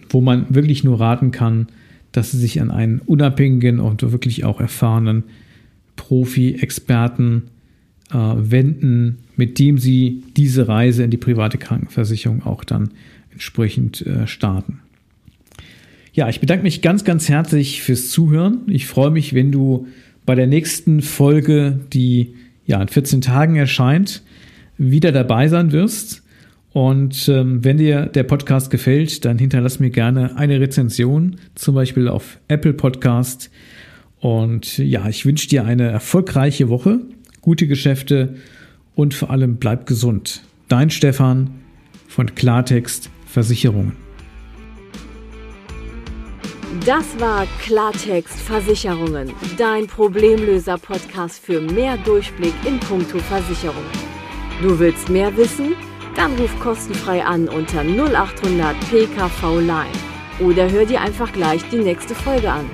wo 0.10 0.22
man 0.22 0.46
wirklich 0.54 0.84
nur 0.84 1.00
raten 1.00 1.32
kann, 1.32 1.68
dass 2.12 2.32
sie 2.32 2.38
sich 2.38 2.62
an 2.62 2.72
einen 2.72 3.00
unabhängigen 3.00 3.80
und 3.80 4.10
wirklich 4.12 4.46
auch 4.46 4.62
erfahrenen 4.62 5.24
Profi-Experten 5.96 7.44
äh, 8.12 8.18
wenden, 8.18 9.20
mit 9.36 9.60
dem 9.60 9.78
sie 9.78 10.24
diese 10.38 10.68
Reise 10.68 11.04
in 11.04 11.12
die 11.12 11.18
private 11.18 11.58
Krankenversicherung 11.58 12.44
auch 12.44 12.64
dann 12.64 12.92
entsprechend 13.36 14.02
äh, 14.06 14.28
starten. 14.28 14.80
Ja, 16.14 16.30
ich 16.30 16.40
bedanke 16.40 16.64
mich 16.64 16.82
ganz, 16.82 17.04
ganz 17.04 17.28
herzlich 17.28 17.82
fürs 17.82 18.10
Zuhören. 18.10 18.62
Ich 18.68 18.88
freue 18.88 19.12
mich, 19.12 19.34
wenn 19.34 19.52
du 19.52 19.88
bei 20.26 20.34
der 20.34 20.48
nächsten 20.48 21.02
Folge, 21.02 21.80
die 21.92 22.36
ja 22.66 22.82
in 22.82 22.88
14 22.88 23.20
Tagen 23.20 23.58
erscheint, 23.58 24.24
wieder 24.78 25.12
dabei 25.12 25.50
sein 25.50 25.74
wirst. 25.74 26.24
Und 26.72 27.28
ähm, 27.28 27.64
wenn 27.64 27.78
dir 27.78 28.06
der 28.06 28.24
Podcast 28.24 28.70
gefällt, 28.70 29.26
dann 29.26 29.38
hinterlass 29.38 29.80
mir 29.80 29.90
gerne 29.90 30.38
eine 30.38 30.60
Rezension, 30.60 31.36
zum 31.54 31.76
Beispiel 31.76 32.08
auf 32.08 32.40
Apple 32.48 32.74
Podcast. 32.74 33.52
Und 34.20 34.78
ja, 34.78 35.08
ich 35.10 35.26
wünsche 35.26 35.50
dir 35.50 35.66
eine 35.66 35.90
erfolgreiche 35.90 36.70
Woche, 36.70 37.00
gute 37.42 37.68
Geschäfte 37.68 38.36
und 38.96 39.14
vor 39.14 39.30
allem 39.30 39.58
bleib 39.58 39.86
gesund. 39.86 40.44
Dein 40.70 40.90
Stefan 40.90 41.52
von 42.08 42.34
Klartext 42.36 43.10
Versicherungen. 43.36 43.92
Das 46.86 47.20
war 47.20 47.46
Klartext 47.62 48.40
Versicherungen, 48.40 49.34
dein 49.58 49.88
Problemlöser-Podcast 49.88 51.44
für 51.46 51.60
mehr 51.60 51.98
Durchblick 51.98 52.54
in 52.66 52.80
puncto 52.80 53.20
Versicherung. 53.20 53.84
Du 54.62 54.80
willst 54.80 55.10
mehr 55.10 55.36
wissen? 55.36 55.76
Dann 56.16 56.34
ruf 56.38 56.58
kostenfrei 56.62 57.26
an 57.26 57.50
unter 57.50 57.84
0800 57.84 58.74
PKV 58.90 59.60
Line 59.60 60.00
oder 60.40 60.72
hör 60.72 60.86
dir 60.86 61.02
einfach 61.02 61.34
gleich 61.34 61.62
die 61.70 61.84
nächste 61.90 62.16
Folge 62.16 62.50
an. 62.50 62.70